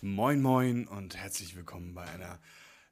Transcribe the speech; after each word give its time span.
Moin 0.00 0.40
Moin 0.40 0.86
und 0.86 1.16
herzlich 1.16 1.56
willkommen 1.56 1.92
bei 1.92 2.04
einer 2.04 2.38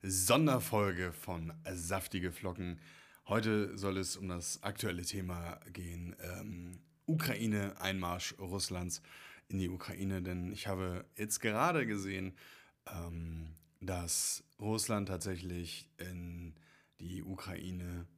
Sonderfolge 0.02 1.12
von 1.12 1.52
Saftige 1.72 2.32
Flocken. 2.32 2.80
Heute 3.28 3.78
soll 3.78 3.98
es 3.98 4.16
um 4.16 4.28
das 4.28 4.64
aktuelle 4.64 5.02
Thema 5.02 5.60
gehen, 5.72 6.16
ähm, 6.20 6.80
Ukraine, 7.06 7.80
Einmarsch 7.80 8.34
Russlands 8.40 9.02
in 9.46 9.58
die 9.58 9.68
Ukraine. 9.68 10.20
Denn 10.20 10.50
ich 10.50 10.66
habe 10.66 11.04
jetzt 11.14 11.38
gerade 11.38 11.86
gesehen, 11.86 12.36
ähm, 12.92 13.54
dass 13.80 14.42
Russland 14.58 15.06
tatsächlich 15.06 15.88
in 15.98 16.56
die 16.98 17.22
Ukraine 17.22 18.08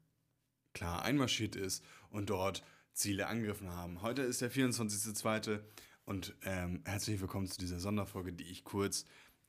klar 0.73 1.03
einmarschiert 1.03 1.57
ist 1.57 1.85
und 2.09 2.31
dort 2.31 2.65
Ziele 2.95 3.27
angegriffen 3.27 3.69
haben. 3.69 4.01
Heute 4.01 4.23
ist 4.23 4.41
der 4.41 4.51
24.02. 4.51 5.61
Und 6.09 6.35
ähm, 6.47 6.81
herzlich 6.87 7.21
willkommen 7.21 7.49
zu 7.49 7.59
dieser 7.59 7.81
Sonderfolge, 7.81 8.33
die 8.33 8.51
ich 8.51 8.65
kurz 8.65 9.05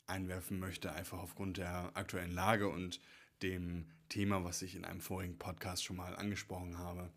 einwerfen 0.08 0.60
möchte, 0.60 0.92
einfach 0.92 1.20
aufgrund 1.20 1.56
der 1.56 1.92
aktuellen 1.94 2.34
Lage 2.34 2.68
und 2.68 3.00
dem 3.42 3.86
Thema, 4.10 4.44
was 4.44 4.62
ich 4.62 4.76
in 4.76 4.84
einem 4.84 5.00
vorigen 5.00 5.38
Podcast 5.38 5.86
schon 5.86 5.96
mal 5.96 6.18
angesprochen 6.18 6.78
habe. 6.78 7.14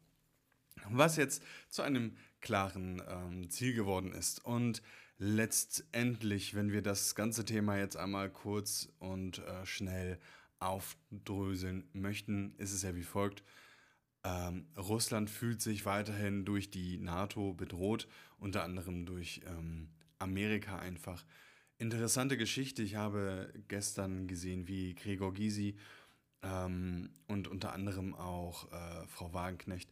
Was 0.91 1.17
jetzt 1.17 1.43
zu 1.69 1.83
einem 1.83 2.17
klaren 2.41 3.03
ähm, 3.09 3.51
Ziel 3.51 3.75
geworden 3.75 4.13
ist. 4.13 4.45
Und 4.45 4.81
letztendlich, 5.19 6.55
wenn 6.55 6.71
wir 6.71 6.81
das 6.81 7.17
ganze 7.17 7.45
Thema 7.45 7.77
jetzt 7.77 7.97
einmal 7.97 8.31
kurz 8.31 8.91
und 9.01 9.41
äh, 9.41 9.67
schnell 9.67 10.21
aufdröseln 10.61 11.89
möchten, 11.95 12.55
ist 12.59 12.73
es 12.73 12.83
ja 12.83 12.95
wie 12.95 13.03
folgt. 13.03 13.43
Ähm, 14.25 14.67
Russland 14.77 15.31
fühlt 15.31 15.61
sich 15.61 15.85
weiterhin 15.85 16.45
durch 16.45 16.71
die 16.71 16.99
NATO 16.99 17.55
bedroht, 17.55 18.09
unter 18.39 18.63
anderem 18.63 19.05
durch 19.05 19.41
ähm, 19.47 19.89
Amerika 20.19 20.79
einfach. 20.79 21.25
Interessante 21.79 22.37
Geschichte. 22.37 22.83
Ich 22.83 22.95
habe 22.95 23.53
gestern 23.69 24.29
gesehen, 24.29 24.69
wie 24.69 24.95
Gregor 24.95 25.35
Gysi 25.35 25.77
ähm, 26.43 27.11
und 27.27 27.49
unter 27.49 27.73
anderem 27.73 28.15
auch 28.15 28.71
äh, 28.73 29.07
Frau 29.09 29.33
Wagenknecht 29.35 29.91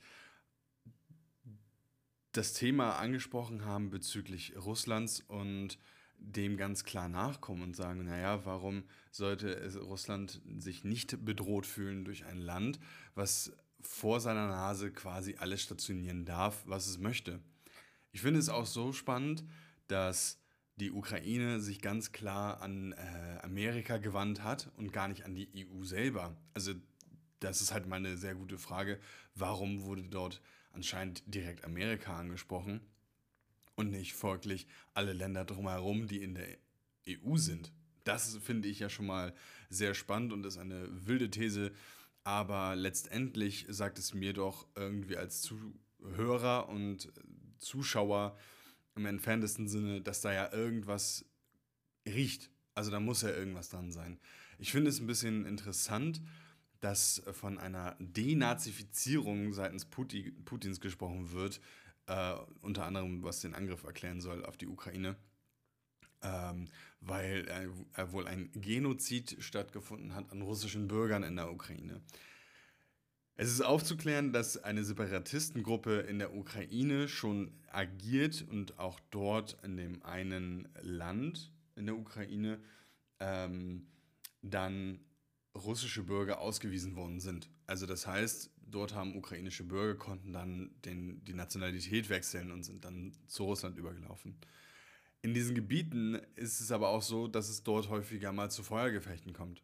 das 2.32 2.52
Thema 2.52 2.96
angesprochen 2.98 3.64
haben 3.64 3.90
bezüglich 3.90 4.54
Russlands 4.56 5.20
und 5.20 5.78
dem 6.18 6.56
ganz 6.56 6.84
klar 6.84 7.08
nachkommen 7.08 7.62
und 7.62 7.74
sagen, 7.74 8.04
naja, 8.04 8.44
warum 8.44 8.84
sollte 9.10 9.74
Russland 9.80 10.40
sich 10.58 10.84
nicht 10.84 11.24
bedroht 11.24 11.66
fühlen 11.66 12.04
durch 12.04 12.26
ein 12.26 12.38
Land, 12.38 12.78
was 13.14 13.52
vor 13.82 14.20
seiner 14.20 14.48
Nase 14.48 14.90
quasi 14.92 15.36
alles 15.38 15.62
stationieren 15.62 16.24
darf, 16.24 16.62
was 16.66 16.86
es 16.86 16.98
möchte. 16.98 17.40
Ich 18.12 18.20
finde 18.20 18.40
es 18.40 18.48
auch 18.48 18.66
so 18.66 18.92
spannend, 18.92 19.44
dass 19.86 20.38
die 20.76 20.90
Ukraine 20.90 21.60
sich 21.60 21.80
ganz 21.80 22.12
klar 22.12 22.62
an 22.62 22.92
äh, 22.92 23.38
Amerika 23.42 23.98
gewandt 23.98 24.42
hat 24.42 24.70
und 24.76 24.92
gar 24.92 25.08
nicht 25.08 25.24
an 25.24 25.34
die 25.34 25.48
EU 25.54 25.84
selber. 25.84 26.36
Also 26.54 26.72
das 27.40 27.60
ist 27.60 27.72
halt 27.72 27.86
mal 27.86 27.96
eine 27.96 28.16
sehr 28.16 28.34
gute 28.34 28.58
Frage. 28.58 28.98
Warum 29.34 29.82
wurde 29.82 30.02
dort 30.02 30.40
anscheinend 30.72 31.22
direkt 31.26 31.64
Amerika 31.64 32.18
angesprochen 32.18 32.80
und 33.74 33.90
nicht 33.90 34.14
folglich 34.14 34.66
alle 34.94 35.12
Länder 35.12 35.44
drumherum, 35.44 36.06
die 36.06 36.22
in 36.22 36.34
der 36.34 36.56
EU 37.08 37.36
sind? 37.36 37.72
Das 38.04 38.36
finde 38.36 38.68
ich 38.68 38.78
ja 38.78 38.88
schon 38.88 39.06
mal 39.06 39.34
sehr 39.68 39.94
spannend 39.94 40.32
und 40.32 40.46
ist 40.46 40.58
eine 40.58 40.88
wilde 41.06 41.30
These, 41.30 41.72
aber 42.24 42.76
letztendlich 42.76 43.66
sagt 43.68 43.98
es 43.98 44.14
mir 44.14 44.32
doch 44.32 44.66
irgendwie 44.74 45.16
als 45.16 45.42
Zuhörer 45.42 46.68
und 46.68 47.12
Zuschauer 47.58 48.36
im 48.94 49.06
entferntesten 49.06 49.68
Sinne, 49.68 50.00
dass 50.00 50.20
da 50.20 50.32
ja 50.32 50.52
irgendwas 50.52 51.24
riecht. 52.06 52.50
Also 52.74 52.90
da 52.90 53.00
muss 53.00 53.22
ja 53.22 53.30
irgendwas 53.30 53.68
dran 53.68 53.92
sein. 53.92 54.18
Ich 54.58 54.72
finde 54.72 54.90
es 54.90 55.00
ein 55.00 55.06
bisschen 55.06 55.46
interessant, 55.46 56.20
dass 56.80 57.22
von 57.32 57.58
einer 57.58 57.96
Denazifizierung 57.98 59.52
seitens 59.52 59.84
Putin, 59.84 60.44
Putins 60.44 60.80
gesprochen 60.80 61.32
wird, 61.32 61.60
äh, 62.06 62.34
unter 62.62 62.86
anderem 62.86 63.22
was 63.22 63.40
den 63.40 63.54
Angriff 63.54 63.84
erklären 63.84 64.20
soll 64.20 64.44
auf 64.44 64.56
die 64.56 64.66
Ukraine 64.66 65.16
ähm, 66.22 66.68
weil 67.00 67.48
äh, 67.96 68.12
wohl 68.12 68.26
ein 68.26 68.50
Genozid 68.52 69.36
stattgefunden 69.40 70.14
hat 70.14 70.30
an 70.30 70.42
russischen 70.42 70.88
Bürgern 70.88 71.22
in 71.22 71.36
der 71.36 71.50
Ukraine. 71.50 72.00
Es 73.36 73.50
ist 73.50 73.62
aufzuklären, 73.62 74.34
dass 74.34 74.58
eine 74.58 74.84
Separatistengruppe 74.84 76.00
in 76.00 76.18
der 76.18 76.34
Ukraine 76.34 77.08
schon 77.08 77.52
agiert 77.72 78.44
und 78.50 78.78
auch 78.78 79.00
dort 79.10 79.56
in 79.64 79.78
dem 79.78 80.02
einen 80.02 80.68
Land 80.82 81.50
in 81.74 81.86
der 81.86 81.96
Ukraine 81.96 82.60
ähm, 83.18 83.86
dann 84.42 85.00
russische 85.54 86.02
Bürger 86.02 86.40
ausgewiesen 86.40 86.96
worden 86.96 87.20
sind. 87.20 87.48
Also 87.66 87.86
das 87.86 88.06
heißt, 88.06 88.50
dort 88.60 88.94
haben 88.94 89.16
ukrainische 89.16 89.64
Bürger 89.64 89.94
konnten 89.98 90.32
dann 90.32 90.70
den, 90.84 91.24
die 91.24 91.34
Nationalität 91.34 92.08
wechseln 92.08 92.50
und 92.50 92.64
sind 92.64 92.84
dann 92.84 93.12
zu 93.26 93.44
Russland 93.44 93.78
übergelaufen. 93.78 94.36
In 95.22 95.34
diesen 95.34 95.54
Gebieten 95.54 96.14
ist 96.34 96.60
es 96.60 96.72
aber 96.72 96.88
auch 96.88 97.02
so, 97.02 97.28
dass 97.28 97.48
es 97.48 97.62
dort 97.62 97.88
häufiger 97.88 98.32
mal 98.32 98.50
zu 98.50 98.62
Feuergefechten 98.62 99.32
kommt. 99.32 99.62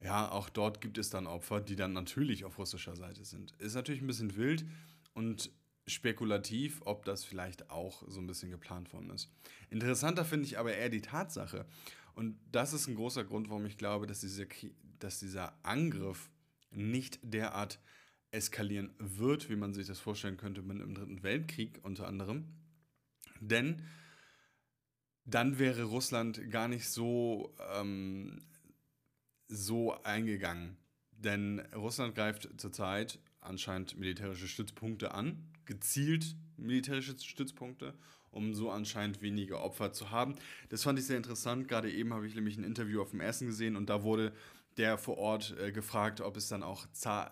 Ja, 0.00 0.30
auch 0.30 0.50
dort 0.50 0.80
gibt 0.82 0.98
es 0.98 1.08
dann 1.08 1.26
Opfer, 1.26 1.60
die 1.60 1.76
dann 1.76 1.94
natürlich 1.94 2.44
auf 2.44 2.58
russischer 2.58 2.94
Seite 2.94 3.24
sind. 3.24 3.52
Ist 3.52 3.74
natürlich 3.74 4.02
ein 4.02 4.06
bisschen 4.06 4.36
wild 4.36 4.66
und 5.14 5.50
spekulativ, 5.86 6.82
ob 6.84 7.04
das 7.04 7.24
vielleicht 7.24 7.70
auch 7.70 8.02
so 8.08 8.20
ein 8.20 8.26
bisschen 8.26 8.50
geplant 8.50 8.92
worden 8.92 9.10
ist. 9.10 9.30
Interessanter 9.70 10.24
finde 10.24 10.46
ich 10.46 10.58
aber 10.58 10.74
eher 10.74 10.90
die 10.90 11.00
Tatsache. 11.00 11.66
Und 12.14 12.38
das 12.52 12.72
ist 12.72 12.86
ein 12.86 12.94
großer 12.94 13.24
Grund, 13.24 13.48
warum 13.48 13.66
ich 13.66 13.76
glaube, 13.76 14.06
dass, 14.06 14.20
diese, 14.20 14.46
dass 14.98 15.20
dieser 15.20 15.58
Angriff 15.64 16.30
nicht 16.70 17.18
derart 17.22 17.80
eskalieren 18.30 18.92
wird, 18.98 19.48
wie 19.48 19.56
man 19.56 19.72
sich 19.74 19.86
das 19.86 20.00
vorstellen 20.00 20.36
könnte 20.36 20.62
mit 20.62 20.80
dem 20.80 20.94
Dritten 20.94 21.22
Weltkrieg 21.22 21.80
unter 21.82 22.06
anderem. 22.06 22.44
Denn 23.40 23.82
dann 25.24 25.58
wäre 25.58 25.84
Russland 25.84 26.50
gar 26.50 26.68
nicht 26.68 26.88
so, 26.88 27.54
ähm, 27.74 28.40
so 29.48 30.00
eingegangen. 30.02 30.76
Denn 31.12 31.60
Russland 31.74 32.14
greift 32.14 32.48
zurzeit 32.58 33.18
anscheinend 33.40 33.96
militärische 33.98 34.48
Stützpunkte 34.48 35.14
an, 35.14 35.50
gezielt 35.64 36.36
militärische 36.56 37.18
Stützpunkte, 37.18 37.94
um 38.30 38.54
so 38.54 38.70
anscheinend 38.70 39.22
weniger 39.22 39.62
Opfer 39.62 39.92
zu 39.92 40.10
haben. 40.10 40.34
Das 40.68 40.82
fand 40.82 40.98
ich 40.98 41.06
sehr 41.06 41.16
interessant. 41.16 41.68
Gerade 41.68 41.90
eben 41.90 42.12
habe 42.12 42.26
ich 42.26 42.34
nämlich 42.34 42.56
ein 42.56 42.64
Interview 42.64 43.00
auf 43.00 43.10
dem 43.10 43.20
Ersten 43.20 43.46
gesehen 43.46 43.76
und 43.76 43.88
da 43.88 44.02
wurde 44.02 44.32
der 44.76 44.98
vor 44.98 45.18
Ort 45.18 45.56
äh, 45.58 45.72
gefragt, 45.72 46.20
ob 46.20 46.36
es 46.36 46.48
dann 46.48 46.62
auch 46.62 46.86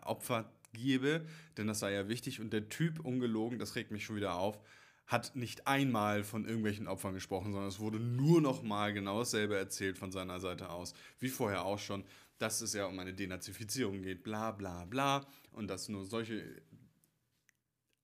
Opfer 0.05 0.51
gäbe, 0.73 1.27
denn 1.57 1.67
das 1.67 1.81
sei 1.81 1.93
ja 1.93 2.09
wichtig. 2.09 2.41
Und 2.41 2.53
der 2.53 2.69
Typ, 2.69 3.01
ungelogen, 3.01 3.59
das 3.59 3.75
regt 3.75 3.91
mich 3.91 4.05
schon 4.05 4.17
wieder 4.17 4.37
auf, 4.37 4.59
hat 5.07 5.37
nicht 5.37 5.67
einmal 5.67 6.25
von 6.25 6.45
irgendwelchen 6.45 6.89
Opfern 6.89 7.15
gesprochen, 7.15 7.53
sondern 7.53 7.69
es 7.69 7.81
wurde 7.81 8.01
nur 8.01 8.41
noch 8.41 8.63
mal 8.63 8.93
genau 8.93 9.19
dasselbe 9.19 9.57
erzählt 9.57 9.99
von 9.99 10.13
seiner 10.13 10.41
Seite 10.41 10.71
aus, 10.71 10.95
wie 11.19 11.29
vorher 11.29 11.65
auch 11.65 11.79
schon, 11.79 12.05
dass 12.39 12.61
es 12.61 12.73
ja 12.73 12.87
um 12.87 12.99
eine 12.99 13.13
Denazifizierung 13.13 14.03
geht, 14.03 14.23
bla 14.23 14.53
bla 14.53 14.85
bla 14.85 15.27
und 15.53 15.69
dass 15.69 15.89
nur 15.89 16.05
solche 16.05 16.63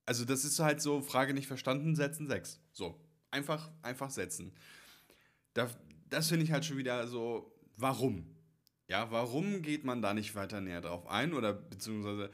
also 0.08 0.24
das 0.24 0.42
ist 0.44 0.58
halt 0.58 0.80
so 0.80 1.02
Frage 1.02 1.34
nicht 1.34 1.46
verstanden, 1.46 1.94
setzen 1.94 2.28
sechs. 2.28 2.58
So, 2.72 2.98
einfach 3.30 3.70
einfach 3.82 4.10
setzen. 4.10 4.54
Da, 5.52 5.68
das 6.08 6.28
finde 6.28 6.44
ich 6.44 6.52
halt 6.52 6.64
schon 6.64 6.78
wieder 6.78 7.06
so 7.06 7.52
warum? 7.76 8.26
Ja, 8.86 9.10
warum 9.10 9.60
geht 9.60 9.84
man 9.84 10.00
da 10.00 10.14
nicht 10.14 10.34
weiter 10.34 10.62
näher 10.62 10.80
drauf 10.80 11.06
ein 11.08 11.34
oder 11.34 11.52
beziehungsweise 11.52 12.30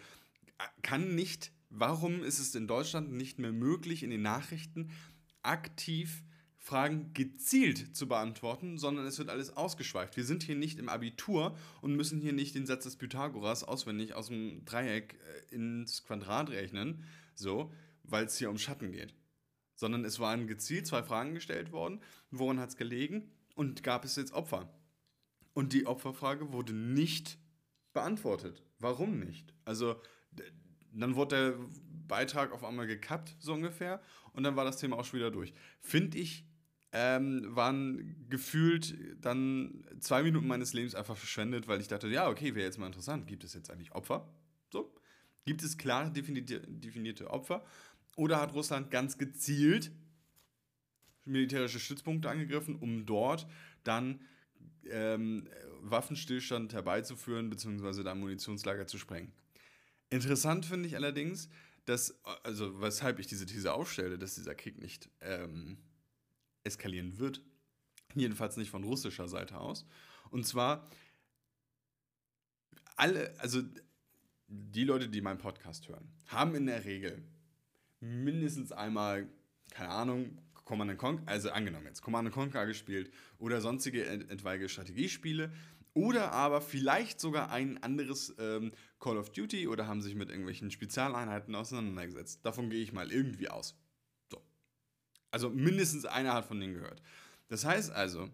kann 0.83 1.17
nicht 1.17 1.51
Warum 1.77 2.23
ist 2.23 2.39
es 2.39 2.55
in 2.55 2.69
Deutschland 2.69 3.12
nicht 3.12 3.39
mehr 3.39 3.53
möglich, 3.53 4.03
in 4.03 4.11
den 4.11 4.23
Nachrichten 4.23 4.91
aktiv 5.43 6.23
Fragen 6.65 7.12
gezielt 7.12 7.95
zu 7.95 8.09
beantworten, 8.09 8.79
sondern 8.79 9.05
es 9.05 9.19
wird 9.19 9.29
alles 9.29 9.55
ausgeschweift. 9.55 10.16
Wir 10.16 10.25
sind 10.25 10.43
hier 10.43 10.54
nicht 10.54 10.78
im 10.78 10.89
Abitur 10.89 11.54
und 11.83 11.95
müssen 11.95 12.22
hier 12.22 12.33
nicht 12.33 12.54
den 12.54 12.65
Satz 12.65 12.84
des 12.84 12.97
Pythagoras 12.97 13.65
auswendig 13.65 14.15
aus 14.15 14.28
dem 14.28 14.65
Dreieck 14.65 15.19
äh, 15.51 15.54
ins 15.54 16.04
Quadrat 16.04 16.48
rechnen, 16.48 17.04
so, 17.34 17.71
weil 18.03 18.25
es 18.25 18.39
hier 18.39 18.48
um 18.48 18.57
Schatten 18.57 18.93
geht. 18.93 19.15
Sondern 19.75 20.07
es 20.07 20.21
waren 20.21 20.47
gezielt 20.47 20.87
zwei 20.87 21.03
Fragen 21.03 21.34
gestellt 21.34 21.71
worden, 21.71 22.01
woran 22.31 22.59
hat 22.59 22.71
es 22.71 22.77
gelegen 22.77 23.31
und 23.57 23.83
gab 23.83 24.07
es 24.07 24.16
jetzt 24.16 24.33
Opfer. 24.33 24.72
Und 25.53 25.75
die 25.75 25.87
Opferfrage 25.87 26.51
wurde 26.53 26.72
nicht 26.72 27.37
beantwortet. 27.93 28.63
Warum 28.78 29.19
nicht? 29.19 29.53
Also 29.66 29.97
dann 31.01 31.17
wurde 31.17 31.37
der 31.37 31.59
Beitrag 32.09 32.53
auf 32.53 32.65
einmal 32.65 32.87
gekappt, 32.87 33.37
so 33.39 33.53
ungefähr. 33.53 34.01
Und 34.33 34.45
dann 34.45 34.57
war 34.57 34.65
das 34.65 34.79
Thema 34.79 34.99
auch 34.99 35.05
schon 35.05 35.21
wieder 35.21 35.31
durch. 35.31 35.55
Finde 35.81 36.19
ich, 36.19 36.47
ähm, 36.93 37.45
waren 37.49 38.27
gefühlt 38.29 38.97
dann 39.21 39.85
zwei 39.99 40.23
Minuten 40.23 40.47
meines 40.47 40.73
Lebens 40.73 40.95
einfach 40.95 41.17
verschwendet, 41.17 41.67
weil 41.67 41.81
ich 41.81 41.89
dachte, 41.89 42.09
ja, 42.09 42.29
okay, 42.29 42.55
wäre 42.55 42.67
jetzt 42.67 42.79
mal 42.79 42.87
interessant. 42.87 43.27
Gibt 43.27 43.43
es 43.43 43.53
jetzt 43.55 43.71
eigentlich 43.71 43.93
Opfer? 43.93 44.29
So. 44.71 44.95
Gibt 45.45 45.63
es 45.63 45.77
klar 45.77 46.11
definierte, 46.11 47.31
Opfer? 47.31 47.65
Oder 48.17 48.41
hat 48.41 48.55
Russland 48.55 48.91
ganz 48.91 49.19
gezielt 49.19 49.91
militärische 51.25 51.81
Stützpunkte 51.81 52.31
angegriffen, 52.31 52.77
um 52.77 53.07
dort 53.07 53.47
dann 53.83 54.21
ähm, 54.89 55.49
Waffenstillstand 55.81 56.75
herbeizuführen, 56.75 57.51
beziehungsweise 57.51 58.05
da 58.05 58.15
Munitionslager 58.15 58.87
zu 58.87 58.99
sprengen. 58.99 59.33
Interessant 60.10 60.66
finde 60.66 60.89
ich 60.89 60.97
allerdings, 60.97 61.48
dass, 61.84 62.18
also 62.42 62.80
weshalb 62.80 63.18
ich 63.18 63.27
diese 63.27 63.47
These 63.47 63.72
aufstelle, 63.72 64.18
dass 64.18 64.36
dieser 64.36 64.54
Krieg 64.54 64.78
nicht 64.78 65.09
ähm, 65.21 65.78
eskalieren 66.62 67.18
wird, 67.18 67.42
jedenfalls 68.15 68.56
nicht 68.56 68.71
von 68.71 68.84
russischer 68.84 69.28
Seite 69.28 69.59
aus. 69.59 69.86
Und 70.30 70.47
zwar 70.47 70.89
alle, 72.97 73.34
also 73.39 73.62
die 74.48 74.84
Leute, 74.84 75.09
die 75.09 75.21
meinen 75.21 75.39
Podcast 75.39 75.89
hören, 75.89 76.09
haben 76.27 76.54
in 76.54 76.66
der 76.66 76.84
Regel 76.84 77.22
mindestens 78.00 78.72
einmal, 78.72 79.28
keine 79.71 79.91
Ahnung, 79.91 80.39
Command 80.65 80.97
Conquer, 80.97 81.22
also 81.27 81.50
angenommen 81.50 81.86
jetzt, 81.86 82.03
Command 82.03 82.30
Conquer 82.30 82.66
gespielt 82.66 83.12
oder 83.39 83.60
sonstige 83.60 84.07
etwaige 84.07 84.68
Strategiespiele 84.68 85.53
oder 85.92 86.33
aber 86.33 86.60
vielleicht 86.60 87.21
sogar 87.21 87.50
ein 87.50 87.83
anderes 87.83 88.34
ähm, 88.39 88.72
Call 89.04 89.18
of 89.18 89.30
Duty 89.33 89.68
oder 89.68 89.86
haben 89.86 90.01
sich 90.01 90.15
mit 90.15 90.30
irgendwelchen 90.30 90.71
Spezialeinheiten 90.71 91.54
auseinandergesetzt. 91.54 92.41
Davon 92.42 92.71
gehe 92.71 92.83
ich 92.83 92.95
mal 92.95 93.12
irgendwie 93.12 93.51
aus. 93.51 93.77
So. 94.30 94.42
Also 95.30 95.51
mindestens 95.51 96.06
einer 96.06 96.33
hat 96.33 96.47
von 96.47 96.59
denen 96.59 96.72
gehört. 96.72 97.03
Das 97.48 97.66
heißt 97.66 97.91
also, 97.91 98.30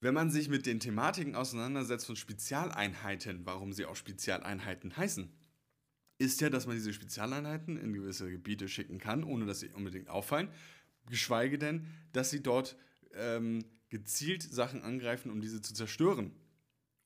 wenn 0.00 0.14
man 0.14 0.32
sich 0.32 0.48
mit 0.48 0.66
den 0.66 0.80
Thematiken 0.80 1.36
auseinandersetzt 1.36 2.06
von 2.06 2.16
Spezialeinheiten, 2.16 3.46
warum 3.46 3.72
sie 3.72 3.86
auch 3.86 3.94
Spezialeinheiten 3.94 4.96
heißen, 4.96 5.32
ist 6.18 6.40
ja, 6.40 6.50
dass 6.50 6.66
man 6.66 6.74
diese 6.74 6.92
Spezialeinheiten 6.92 7.76
in 7.76 7.92
gewisse 7.92 8.28
Gebiete 8.28 8.66
schicken 8.66 8.98
kann, 8.98 9.22
ohne 9.22 9.46
dass 9.46 9.60
sie 9.60 9.68
unbedingt 9.68 10.08
auffallen. 10.08 10.48
Geschweige 11.06 11.56
denn, 11.56 11.86
dass 12.12 12.30
sie 12.30 12.42
dort 12.42 12.76
ähm, 13.14 13.64
gezielt 13.90 14.42
Sachen 14.42 14.82
angreifen, 14.82 15.30
um 15.30 15.40
diese 15.40 15.62
zu 15.62 15.72
zerstören, 15.72 16.32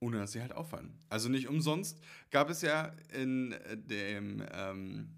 ohne 0.02 0.18
dass 0.18 0.32
sie 0.32 0.40
halt 0.40 0.52
auffallen. 0.52 0.98
Also 1.08 1.28
nicht 1.28 1.46
umsonst 1.48 2.02
gab 2.32 2.50
es 2.50 2.60
ja 2.60 2.92
in 3.14 3.54
dem, 3.72 4.44
ähm, 4.52 5.10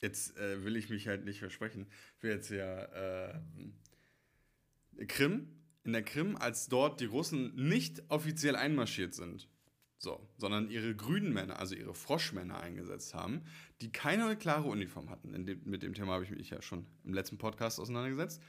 jetzt 0.00 0.36
äh, 0.36 0.64
will 0.64 0.74
ich 0.74 0.90
mich 0.90 1.06
halt 1.06 1.24
nicht 1.24 1.38
versprechen, 1.38 1.86
ich 2.16 2.24
will 2.24 2.32
jetzt 2.32 2.50
ja 2.50 2.82
äh, 2.82 3.40
Krim, 5.06 5.46
in 5.84 5.92
der 5.92 6.02
Krim, 6.02 6.36
als 6.36 6.66
dort 6.66 7.00
die 7.00 7.04
Russen 7.04 7.54
nicht 7.54 8.02
offiziell 8.08 8.56
einmarschiert 8.56 9.14
sind, 9.14 9.48
so, 9.98 10.28
sondern 10.36 10.68
ihre 10.68 10.96
grünen 10.96 11.32
Männer, 11.32 11.60
also 11.60 11.76
ihre 11.76 11.94
Froschmänner 11.94 12.58
eingesetzt 12.58 13.14
haben, 13.14 13.42
die 13.80 13.92
keine 13.92 14.36
klare 14.36 14.68
Uniform 14.68 15.08
hatten. 15.08 15.46
Dem, 15.46 15.62
mit 15.64 15.84
dem 15.84 15.94
Thema 15.94 16.14
habe 16.14 16.24
ich 16.24 16.32
mich 16.32 16.50
ja 16.50 16.60
schon 16.60 16.84
im 17.04 17.14
letzten 17.14 17.38
Podcast 17.38 17.78
auseinandergesetzt. 17.78 18.42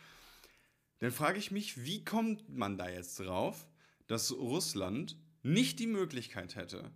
Dann 0.98 1.12
frage 1.12 1.38
ich 1.38 1.52
mich, 1.52 1.84
wie 1.84 2.04
kommt 2.04 2.50
man 2.50 2.80
da 2.80 2.90
jetzt 2.90 3.20
drauf, 3.20 3.68
dass 4.14 4.32
Russland 4.32 5.18
nicht 5.42 5.80
die 5.80 5.88
Möglichkeit 5.88 6.56
hätte, 6.56 6.92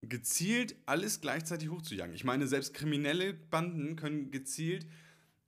gezielt 0.00 0.76
alles 0.86 1.20
gleichzeitig 1.20 1.68
hochzujagen. 1.68 2.14
Ich 2.14 2.24
meine, 2.24 2.46
selbst 2.46 2.72
kriminelle 2.72 3.34
Banden 3.34 3.96
können 3.96 4.30
gezielt 4.30 4.86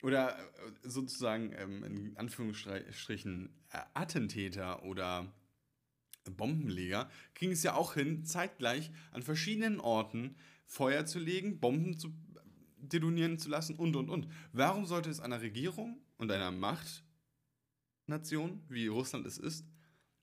oder 0.02 0.38
äh, 0.38 0.42
sozusagen 0.82 1.54
ähm, 1.56 1.84
in 1.84 2.16
Anführungsstrichen 2.18 3.48
äh, 3.70 3.78
Attentäter 3.94 4.84
oder 4.84 5.32
Bombenleger 6.30 7.10
kriegen 7.34 7.52
es 7.52 7.62
ja 7.62 7.74
auch 7.74 7.94
hin, 7.94 8.24
zeitgleich 8.26 8.90
an 9.10 9.22
verschiedenen 9.22 9.80
Orten 9.80 10.36
Feuer 10.66 11.06
zu 11.06 11.18
legen, 11.18 11.60
Bomben 11.60 11.98
zu 11.98 12.12
detonieren 12.76 13.38
zu 13.38 13.48
lassen 13.48 13.76
und 13.76 13.96
und 13.96 14.10
und. 14.10 14.28
Warum 14.52 14.84
sollte 14.84 15.08
es 15.08 15.20
einer 15.20 15.40
Regierung 15.40 15.98
und 16.18 16.30
einer 16.30 16.50
Machtnation, 18.06 18.62
wie 18.68 18.86
Russland 18.88 19.26
es 19.26 19.38
ist, 19.38 19.66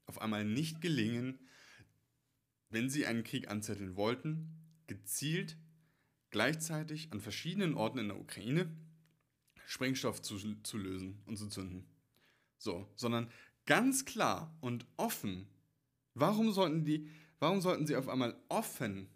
auf 0.05 0.21
einmal 0.21 0.45
nicht 0.45 0.81
gelingen, 0.81 1.39
wenn 2.69 2.89
sie 2.89 3.05
einen 3.05 3.23
Krieg 3.23 3.49
anzetteln 3.49 3.95
wollten, 3.95 4.59
gezielt 4.87 5.57
gleichzeitig 6.29 7.11
an 7.11 7.21
verschiedenen 7.21 7.73
Orten 7.73 7.99
in 7.99 8.09
der 8.09 8.19
Ukraine 8.19 8.71
Sprengstoff 9.65 10.21
zu, 10.21 10.37
zu 10.61 10.77
lösen 10.77 11.21
und 11.25 11.37
zu 11.37 11.47
zünden. 11.47 11.85
So, 12.57 12.87
sondern 12.95 13.31
ganz 13.65 14.05
klar 14.05 14.55
und 14.61 14.85
offen 14.97 15.47
Warum 16.19 16.51
sollten 16.51 16.83
die, 16.83 17.09
warum 17.39 17.61
sollten 17.61 17.87
sie 17.87 17.95
auf 17.95 18.09
einmal 18.09 18.35
offen 18.49 19.07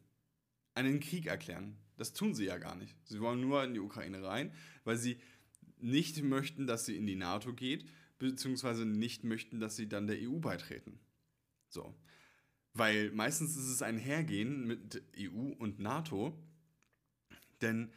einen 0.73 1.01
Krieg 1.01 1.25
erklären? 1.25 1.77
Das 1.97 2.13
tun 2.13 2.33
sie 2.33 2.45
ja 2.45 2.57
gar 2.57 2.75
nicht. 2.75 2.95
Sie 3.03 3.19
wollen 3.19 3.41
nur 3.41 3.63
in 3.63 3.73
die 3.73 3.81
Ukraine 3.81 4.23
rein, 4.23 4.53
weil 4.85 4.97
sie 4.97 5.19
nicht 5.77 6.23
möchten, 6.23 6.65
dass 6.65 6.85
sie 6.85 6.95
in 6.95 7.05
die 7.05 7.17
NATO 7.17 7.53
geht, 7.53 7.85
beziehungsweise 8.19 8.85
nicht 8.85 9.23
möchten, 9.23 9.59
dass 9.59 9.75
sie 9.75 9.87
dann 9.87 10.07
der 10.07 10.17
EU 10.19 10.39
beitreten. 10.39 10.99
So. 11.67 11.95
Weil 12.73 13.11
meistens 13.11 13.55
ist 13.55 13.67
es 13.67 13.81
ein 13.81 13.97
Hergehen 13.97 14.65
mit 14.65 15.03
EU 15.17 15.53
und 15.57 15.79
NATO, 15.79 16.37
denn 17.61 17.91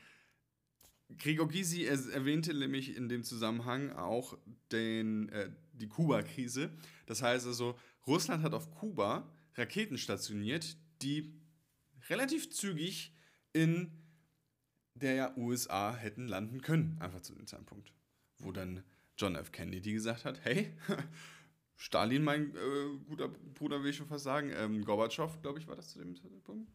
Gregor 1.19 1.49
Gysi 1.49 1.85
erwähnte 1.85 2.53
nämlich 2.53 2.97
in 2.97 3.09
dem 3.09 3.23
Zusammenhang 3.23 3.93
auch 3.93 4.37
den, 4.73 5.29
äh, 5.29 5.51
die 5.73 5.89
Kuba-Krise. 5.89 6.71
Das 7.07 7.23
heißt 7.23 7.47
also, 7.47 7.79
Russland 8.07 8.43
hat 8.43 8.55
auf 8.55 8.71
Kuba 8.73 9.31
Raketen 9.55 9.99
stationiert, 9.99 10.77
die 11.03 11.33
relativ 12.09 12.51
zügig 12.51 13.15
in 13.53 13.91
der 14.95 15.37
USA 15.39 15.95
hätten 15.95 16.29
landen 16.29 16.61
können, 16.61 16.99
einfach 17.01 17.21
zu 17.21 17.35
dem 17.35 17.47
Zeitpunkt. 17.47 17.93
Wo 18.39 18.53
dann 18.53 18.83
John 19.17 19.37
F. 19.37 19.53
Kennedy 19.53 19.93
gesagt 19.93 20.25
hat, 20.25 20.41
hey, 20.45 20.73
Stalin, 21.77 22.25
mein 22.25 22.55
äh, 22.55 22.99
guter 23.07 23.29
Bruder, 23.29 23.83
will 23.83 23.91
ich 23.91 23.97
schon 23.97 24.07
fast 24.07 24.25
sagen, 24.25 24.51
ähm, 24.55 24.85
Gorbatschow, 24.85 25.41
glaube 25.43 25.59
ich, 25.59 25.67
war 25.69 25.77
das 25.77 25.91
zu 25.91 25.99
dem 25.99 26.17
Zeitpunkt. 26.17 26.71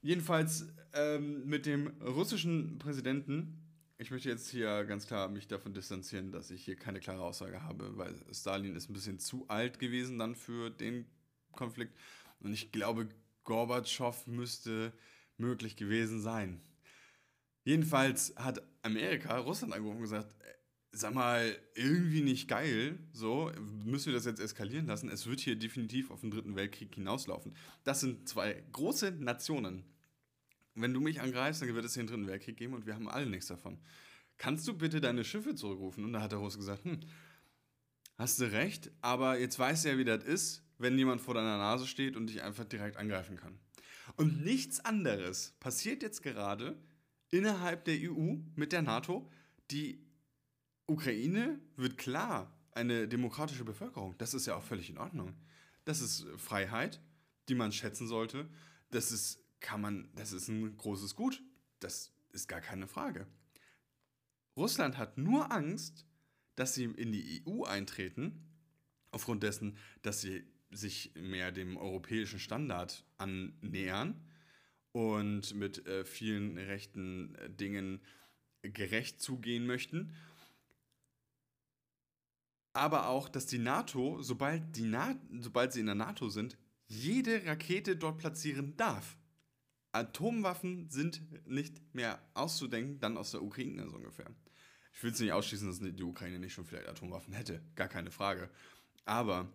Jedenfalls 0.00 0.66
ähm, 0.92 1.46
mit 1.46 1.66
dem 1.66 1.88
russischen 2.00 2.78
Präsidenten 2.78 3.68
ich 4.00 4.12
möchte 4.12 4.28
jetzt 4.28 4.48
hier 4.48 4.84
ganz 4.84 5.08
klar 5.08 5.28
mich 5.28 5.48
davon 5.48 5.74
distanzieren, 5.74 6.30
dass 6.30 6.52
ich 6.52 6.64
hier 6.64 6.76
keine 6.76 7.00
klare 7.00 7.20
Aussage 7.20 7.64
habe, 7.64 7.96
weil 7.98 8.14
Stalin 8.32 8.76
ist 8.76 8.88
ein 8.88 8.92
bisschen 8.92 9.18
zu 9.18 9.44
alt 9.48 9.80
gewesen 9.80 10.18
dann 10.18 10.36
für 10.36 10.70
den 10.70 11.04
Konflikt. 11.52 11.98
Und 12.38 12.52
ich 12.52 12.70
glaube, 12.70 13.08
Gorbatschow 13.42 14.26
müsste 14.28 14.92
möglich 15.36 15.74
gewesen 15.74 16.20
sein. 16.20 16.60
Jedenfalls 17.68 18.32
hat 18.36 18.62
Amerika 18.80 19.36
Russland 19.36 19.74
angerufen 19.74 19.98
und 19.98 20.04
gesagt, 20.04 20.32
äh, 20.40 20.54
sag 20.90 21.12
mal, 21.12 21.54
irgendwie 21.74 22.22
nicht 22.22 22.48
geil, 22.48 22.98
so, 23.12 23.52
müssen 23.84 24.06
wir 24.06 24.14
das 24.14 24.24
jetzt 24.24 24.40
eskalieren 24.40 24.86
lassen. 24.86 25.10
Es 25.10 25.26
wird 25.26 25.40
hier 25.40 25.54
definitiv 25.54 26.10
auf 26.10 26.22
den 26.22 26.30
Dritten 26.30 26.56
Weltkrieg 26.56 26.94
hinauslaufen. 26.94 27.54
Das 27.84 28.00
sind 28.00 28.26
zwei 28.26 28.64
große 28.72 29.10
Nationen, 29.10 29.84
wenn 30.76 30.94
du 30.94 31.00
mich 31.00 31.20
angreifst, 31.20 31.60
dann 31.60 31.74
wird 31.74 31.84
es 31.84 31.92
hier 31.92 32.00
einen 32.00 32.08
dritten 32.08 32.26
Weltkrieg 32.26 32.56
geben 32.56 32.72
und 32.72 32.86
wir 32.86 32.94
haben 32.94 33.06
alle 33.06 33.26
nichts 33.26 33.48
davon. 33.48 33.78
Kannst 34.38 34.66
du 34.66 34.72
bitte 34.72 35.02
deine 35.02 35.22
Schiffe 35.22 35.54
zurückrufen? 35.54 36.04
Und 36.04 36.14
da 36.14 36.22
hat 36.22 36.32
der 36.32 36.38
Russe 36.38 36.56
gesagt, 36.56 36.84
hm, 36.84 37.00
hast 38.16 38.40
du 38.40 38.50
recht, 38.50 38.90
aber 39.02 39.38
jetzt 39.38 39.58
weißt 39.58 39.84
du 39.84 39.88
ja, 39.90 39.98
wie 39.98 40.06
das 40.06 40.24
ist, 40.24 40.62
wenn 40.78 40.96
jemand 40.96 41.20
vor 41.20 41.34
deiner 41.34 41.58
Nase 41.58 41.86
steht 41.86 42.16
und 42.16 42.28
dich 42.28 42.40
einfach 42.40 42.64
direkt 42.64 42.96
angreifen 42.96 43.36
kann. 43.36 43.58
Und 44.16 44.42
nichts 44.42 44.80
anderes 44.80 45.54
passiert 45.60 46.02
jetzt 46.02 46.22
gerade 46.22 46.78
innerhalb 47.30 47.84
der 47.84 47.98
EU 48.10 48.36
mit 48.54 48.72
der 48.72 48.82
NATO. 48.82 49.30
Die 49.70 50.04
Ukraine 50.86 51.58
wird 51.76 51.98
klar 51.98 52.54
eine 52.72 53.08
demokratische 53.08 53.64
Bevölkerung. 53.64 54.16
Das 54.18 54.34
ist 54.34 54.46
ja 54.46 54.56
auch 54.56 54.62
völlig 54.62 54.90
in 54.90 54.98
Ordnung. 54.98 55.34
Das 55.84 56.00
ist 56.00 56.26
Freiheit, 56.36 57.00
die 57.48 57.54
man 57.54 57.72
schätzen 57.72 58.06
sollte. 58.06 58.48
Das 58.90 59.12
ist 59.12 59.44
kann 59.60 59.80
man, 59.80 60.08
das 60.14 60.32
ist 60.32 60.48
ein 60.48 60.76
großes 60.76 61.14
Gut. 61.14 61.42
Das 61.80 62.12
ist 62.32 62.48
gar 62.48 62.60
keine 62.60 62.86
Frage. 62.86 63.26
Russland 64.56 64.98
hat 64.98 65.18
nur 65.18 65.52
Angst, 65.52 66.06
dass 66.56 66.74
sie 66.74 66.84
in 66.84 67.12
die 67.12 67.44
EU 67.46 67.64
eintreten, 67.64 68.44
aufgrund 69.10 69.42
dessen, 69.42 69.76
dass 70.02 70.20
sie 70.20 70.44
sich 70.70 71.12
mehr 71.14 71.52
dem 71.52 71.76
europäischen 71.76 72.38
Standard 72.38 73.04
annähern 73.16 74.20
und 74.92 75.54
mit 75.54 75.86
äh, 75.86 76.04
vielen 76.04 76.56
rechten 76.56 77.34
äh, 77.36 77.50
Dingen 77.50 78.00
gerecht 78.62 79.20
zugehen 79.20 79.66
möchten. 79.66 80.14
Aber 82.72 83.08
auch, 83.08 83.28
dass 83.28 83.46
die 83.46 83.58
NATO, 83.58 84.22
sobald, 84.22 84.76
die 84.76 84.82
Na 84.82 85.18
sobald 85.40 85.72
sie 85.72 85.80
in 85.80 85.86
der 85.86 85.94
NATO 85.94 86.28
sind, 86.28 86.56
jede 86.86 87.44
Rakete 87.44 87.96
dort 87.96 88.18
platzieren 88.18 88.76
darf. 88.76 89.16
Atomwaffen 89.92 90.88
sind 90.90 91.22
nicht 91.46 91.82
mehr 91.94 92.22
auszudenken, 92.34 93.00
dann 93.00 93.16
aus 93.16 93.32
der 93.32 93.42
Ukraine 93.42 93.88
so 93.88 93.96
ungefähr. 93.96 94.30
Ich 94.92 95.02
will 95.02 95.12
es 95.12 95.20
nicht 95.20 95.32
ausschließen, 95.32 95.68
dass 95.68 95.80
die 95.80 96.02
Ukraine 96.02 96.38
nicht 96.38 96.52
schon 96.52 96.66
vielleicht 96.66 96.88
Atomwaffen 96.88 97.32
hätte, 97.32 97.62
gar 97.74 97.88
keine 97.88 98.10
Frage. 98.10 98.50
Aber 99.04 99.52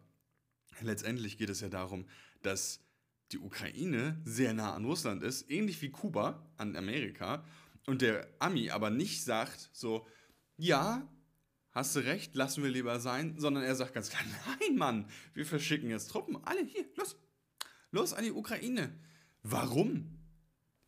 letztendlich 0.82 1.38
geht 1.38 1.50
es 1.50 1.62
ja 1.62 1.70
darum, 1.70 2.08
dass 2.42 2.84
die 3.34 3.40
Ukraine 3.40 4.22
sehr 4.24 4.54
nah 4.54 4.74
an 4.74 4.86
Russland 4.86 5.24
ist, 5.24 5.50
ähnlich 5.50 5.82
wie 5.82 5.90
Kuba 5.90 6.48
an 6.58 6.76
Amerika, 6.76 7.44
und 7.86 8.02
der 8.02 8.28
Ami 8.40 8.70
aber 8.70 8.90
nicht 8.90 9.24
sagt, 9.24 9.70
so, 9.74 10.08
ja, 10.56 11.08
hast 11.72 11.96
du 11.96 12.00
recht, 12.00 12.36
lassen 12.36 12.64
wir 12.64 12.70
lieber 12.70 13.00
sein, 13.00 13.38
sondern 13.38 13.64
er 13.64 13.76
sagt 13.76 13.94
ganz 13.94 14.10
klar, 14.10 14.22
nein, 14.60 14.78
Mann, 14.78 15.10
wir 15.34 15.46
verschicken 15.46 15.90
jetzt 15.90 16.10
Truppen, 16.10 16.38
alle 16.46 16.64
hier, 16.64 16.86
los, 16.96 17.18
los 17.92 18.14
an 18.14 18.24
die 18.24 18.32
Ukraine. 18.32 18.98
Warum? 19.42 20.20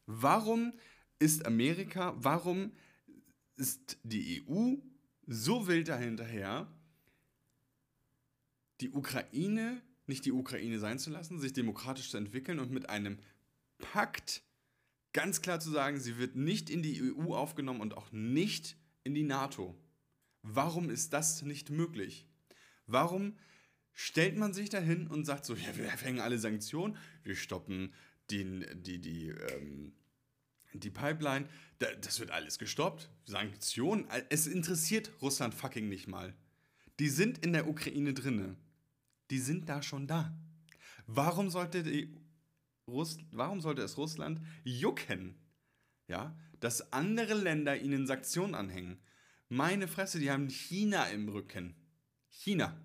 Warum 0.06 0.74
ist 1.20 1.46
Amerika, 1.46 2.14
warum 2.18 2.72
ist 3.58 3.98
die 4.04 4.46
EU 4.48 4.76
so 5.28 5.68
wild 5.68 5.88
dahinterher, 5.88 6.72
die 8.82 8.92
Ukraine 8.92 9.82
nicht 10.08 10.26
die 10.26 10.32
Ukraine 10.32 10.80
sein 10.80 11.00
zu 11.00 11.10
lassen, 11.10 11.40
sich 11.40 11.54
demokratisch 11.54 12.10
zu 12.10 12.18
entwickeln 12.18 12.60
und 12.60 12.72
mit 12.72 12.90
einem 12.90 13.18
Pakt 13.78 14.44
ganz 15.14 15.42
klar 15.42 15.60
zu 15.60 15.72
sagen, 15.72 16.00
sie 16.00 16.18
wird 16.18 16.36
nicht 16.36 16.70
in 16.70 16.84
die 16.84 17.02
EU 17.02 17.34
aufgenommen 17.34 17.82
und 17.82 17.96
auch 17.96 18.12
nicht 18.12 18.78
in 19.04 19.14
die 19.14 19.24
NATO. 19.24 19.76
Warum 20.42 20.90
ist 20.90 21.14
das 21.14 21.42
nicht 21.42 21.70
möglich? 21.70 22.28
Warum 22.86 23.38
stellt 23.94 24.38
man 24.38 24.54
sich 24.54 24.70
dahin 24.70 25.08
und 25.08 25.26
sagt 25.26 25.46
so, 25.46 25.56
ja, 25.56 25.76
wir 25.76 25.86
verhängen 25.86 26.20
alle 26.20 26.38
Sanktionen, 26.38 26.98
wir 27.24 27.36
stoppen 27.36 27.94
den, 28.30 28.66
die, 28.76 29.00
die, 29.00 29.30
ähm, 29.30 29.94
die 30.74 30.90
Pipeline, 30.90 31.48
das 31.80 32.20
wird 32.20 32.32
alles 32.32 32.60
gestoppt. 32.60 33.10
Sanktionen, 33.26 34.08
es 34.30 34.48
interessiert 34.48 35.12
Russland 35.22 35.54
fucking 35.54 35.88
nicht 35.88 36.08
mal. 36.08 36.34
Die 37.00 37.10
sind 37.10 37.44
in 37.46 37.54
der 37.54 37.68
Ukraine 37.68 38.14
drinne. 38.14 38.56
Die 39.30 39.40
sind 39.40 39.70
da 39.70 39.82
schon 39.82 40.08
da. 40.08 40.38
Warum 41.08 41.50
sollte, 41.50 41.84
die 41.84 42.16
Russ 42.88 43.18
warum 43.32 43.62
sollte 43.62 43.82
es 43.82 43.98
Russland 43.98 44.42
jucken, 44.64 45.36
ja, 46.08 46.36
dass 46.60 46.94
andere 46.94 47.34
Länder 47.34 47.78
ihnen 47.78 48.08
Sanktionen 48.08 48.56
anhängen? 48.56 49.00
Meine 49.50 49.88
Fresse, 49.88 50.20
die 50.20 50.32
haben 50.32 50.50
China 50.50 51.06
im 51.06 51.30
Rücken. 51.30 51.76
China. 52.30 52.80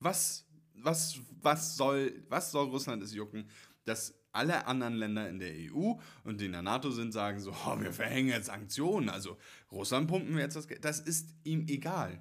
Was, 0.00 0.46
was, 0.74 1.18
was, 1.40 1.76
soll, 1.76 2.24
was 2.28 2.50
soll 2.50 2.68
Russland 2.68 3.02
es 3.02 3.14
jucken, 3.14 3.48
dass 3.84 4.14
alle 4.32 4.66
anderen 4.66 4.94
Länder 4.94 5.28
in 5.28 5.38
der 5.38 5.52
EU 5.54 5.94
und 6.24 6.42
in 6.42 6.52
der 6.52 6.62
NATO 6.62 6.90
sind, 6.90 7.12
sagen 7.12 7.40
so, 7.40 7.52
oh, 7.52 7.80
wir 7.80 7.92
verhängen 7.92 8.30
jetzt 8.30 8.46
Sanktionen, 8.46 9.08
also 9.08 9.38
Russland 9.70 10.08
pumpen 10.08 10.34
wir 10.34 10.42
jetzt 10.42 10.56
das 10.56 10.66
Geld. 10.66 10.84
Das 10.84 11.00
ist 11.00 11.34
ihm 11.44 11.66
egal. 11.68 12.20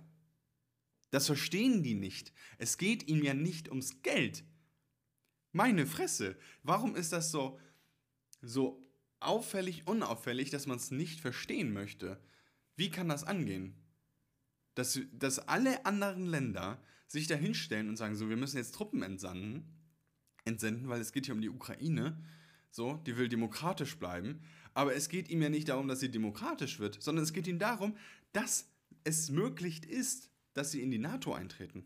Das 1.13 1.27
verstehen 1.27 1.84
die 1.84 1.93
nicht. 1.93 2.34
Es 2.58 2.79
geht 2.79 3.08
ihm 3.08 3.22
ja 3.22 3.36
nicht 3.36 3.70
ums 3.70 4.01
Geld. 4.01 4.43
Meine 5.51 5.86
Fresse, 5.86 6.36
warum 6.63 6.96
ist 6.96 7.13
das 7.13 7.29
so, 7.29 7.60
so 8.41 8.82
auffällig, 9.20 9.86
unauffällig, 9.86 10.50
dass 10.50 10.65
man 10.65 10.77
es 10.77 10.89
nicht 10.89 11.20
verstehen 11.20 11.72
möchte? 11.72 12.20
Wie 12.75 12.89
kann 12.89 13.10
das 13.10 13.24
angehen? 13.25 13.75
Dass, 14.74 15.00
dass 15.12 15.38
alle 15.38 15.86
anderen 15.86 16.25
Länder 16.25 16.82
sich 17.05 17.27
da 17.27 17.36
hinstellen 17.36 17.89
und 17.89 17.98
sagen, 17.98 18.15
so, 18.15 18.27
wir 18.27 18.38
müssen 18.38 18.58
jetzt 18.58 18.74
Truppen 18.74 19.03
entsenden, 19.03 19.72
entsenden, 20.46 20.89
weil 20.89 21.00
es 21.00 21.12
geht 21.12 21.27
hier 21.27 21.36
um 21.36 21.41
die 21.41 21.50
Ukraine. 21.51 22.17
So, 22.72 22.96
die 23.05 23.17
will 23.17 23.29
demokratisch 23.29 24.00
bleiben. 24.00 24.41
Aber 24.74 24.96
es 24.96 25.10
geht 25.10 25.29
ihm 25.29 25.43
ja 25.43 25.50
nicht 25.50 25.70
darum, 25.70 25.88
dass 25.88 26.00
sie 26.00 26.10
demokratisch 26.10 26.79
wird, 26.79 27.03
sondern 27.03 27.24
es 27.24 27.34
geht 27.34 27.46
ihm 27.46 27.60
darum, 27.60 27.96
dass 28.32 28.67
es 29.03 29.29
möglich 29.29 29.88
ist, 29.88 30.32
dass 30.53 30.72
sie 30.72 30.81
in 30.81 30.91
die 30.91 31.00
NATO 31.00 31.33
eintreten. 31.33 31.86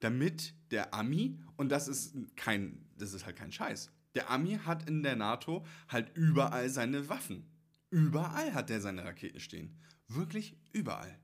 Damit 0.00 0.54
der 0.70 0.94
Ami, 0.94 1.38
und 1.56 1.70
das 1.70 1.88
ist 1.88 2.14
kein, 2.36 2.88
das 2.96 3.14
ist 3.14 3.24
halt 3.24 3.36
kein 3.36 3.52
Scheiß, 3.52 3.92
der 4.14 4.30
Ami 4.30 4.58
hat 4.64 4.88
in 4.88 5.02
der 5.02 5.16
NATO 5.16 5.64
halt 5.88 6.14
überall 6.16 6.68
seine 6.68 7.08
Waffen. 7.08 7.46
Überall 7.90 8.54
hat 8.54 8.70
er 8.70 8.80
seine 8.80 9.04
Raketen 9.04 9.40
stehen. 9.40 9.78
Wirklich 10.08 10.56
überall. 10.72 11.18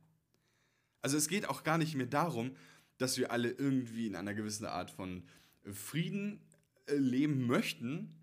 Also 1.02 1.16
es 1.16 1.28
geht 1.28 1.48
auch 1.48 1.64
gar 1.64 1.78
nicht 1.78 1.94
mehr 1.94 2.06
darum, 2.06 2.56
dass 2.98 3.18
wir 3.18 3.30
alle 3.30 3.50
irgendwie 3.50 4.06
in 4.06 4.16
einer 4.16 4.34
gewissen 4.34 4.66
Art 4.66 4.90
von 4.90 5.25
Frieden 5.64 6.40
äh, 6.87 6.96
leben 6.96 7.46
möchten, 7.46 8.14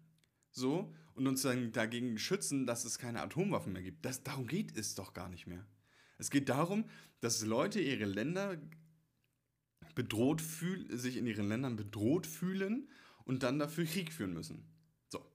so, 0.52 0.94
und 1.14 1.28
uns 1.28 1.42
dann 1.42 1.72
dagegen 1.72 2.18
schützen, 2.18 2.66
dass 2.66 2.86
es 2.86 2.98
keine 3.00 3.22
Atomwaffen 3.22 3.74
mehr 3.74 3.84
gibt. 3.84 4.06
Das, 4.06 4.24
darum 4.24 4.48
geht 4.48 4.78
es 4.78 4.96
doch 4.96 5.14
gar 5.14 5.30
nicht 5.30 5.48
mehr. 5.48 5.66
Es 6.18 6.30
geht 6.30 6.50
darum, 6.50 6.86
dass 7.20 7.44
Leute 7.46 7.80
ihre 7.82 8.06
Länder 8.06 8.58
bedroht 9.96 10.42
fühlen, 10.42 10.98
sich 10.98 11.18
in 11.18 11.26
ihren 11.26 11.48
Ländern 11.48 11.76
bedroht 11.76 12.28
fühlen 12.28 12.90
und 13.24 13.44
dann 13.44 13.60
dafür 13.60 13.86
Krieg 13.86 14.14
führen 14.14 14.34
müssen. 14.34 14.66
So. 15.10 15.26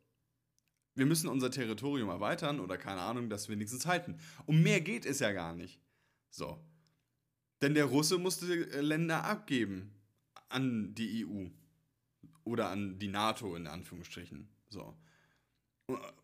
Wir 0.95 1.07
müssen 1.07 1.29
unser 1.29 1.51
Territorium 1.51 2.09
erweitern 2.09 2.61
oder 2.61 2.77
keine 2.79 3.01
Ahnung, 3.01 3.31
das 3.31 3.49
wenigstens 3.49 3.87
halten. 3.87 4.19
Um 4.47 4.63
mehr 4.63 4.81
geht 4.81 5.07
es 5.07 5.21
ja 5.21 5.33
gar 5.33 5.55
nicht. 5.55 5.81
So. 6.31 6.63
Denn 7.63 7.75
der 7.75 7.87
Russe 7.87 8.19
musste 8.19 8.47
Länder 8.81 9.25
abgeben 9.25 9.95
an 10.49 10.95
die 10.95 11.27
EU 11.27 11.47
oder 12.45 12.69
an 12.69 12.99
die 12.99 13.09
NATO 13.09 13.55
in 13.57 13.67
Anführungsstrichen. 13.67 14.49
So. 14.69 14.97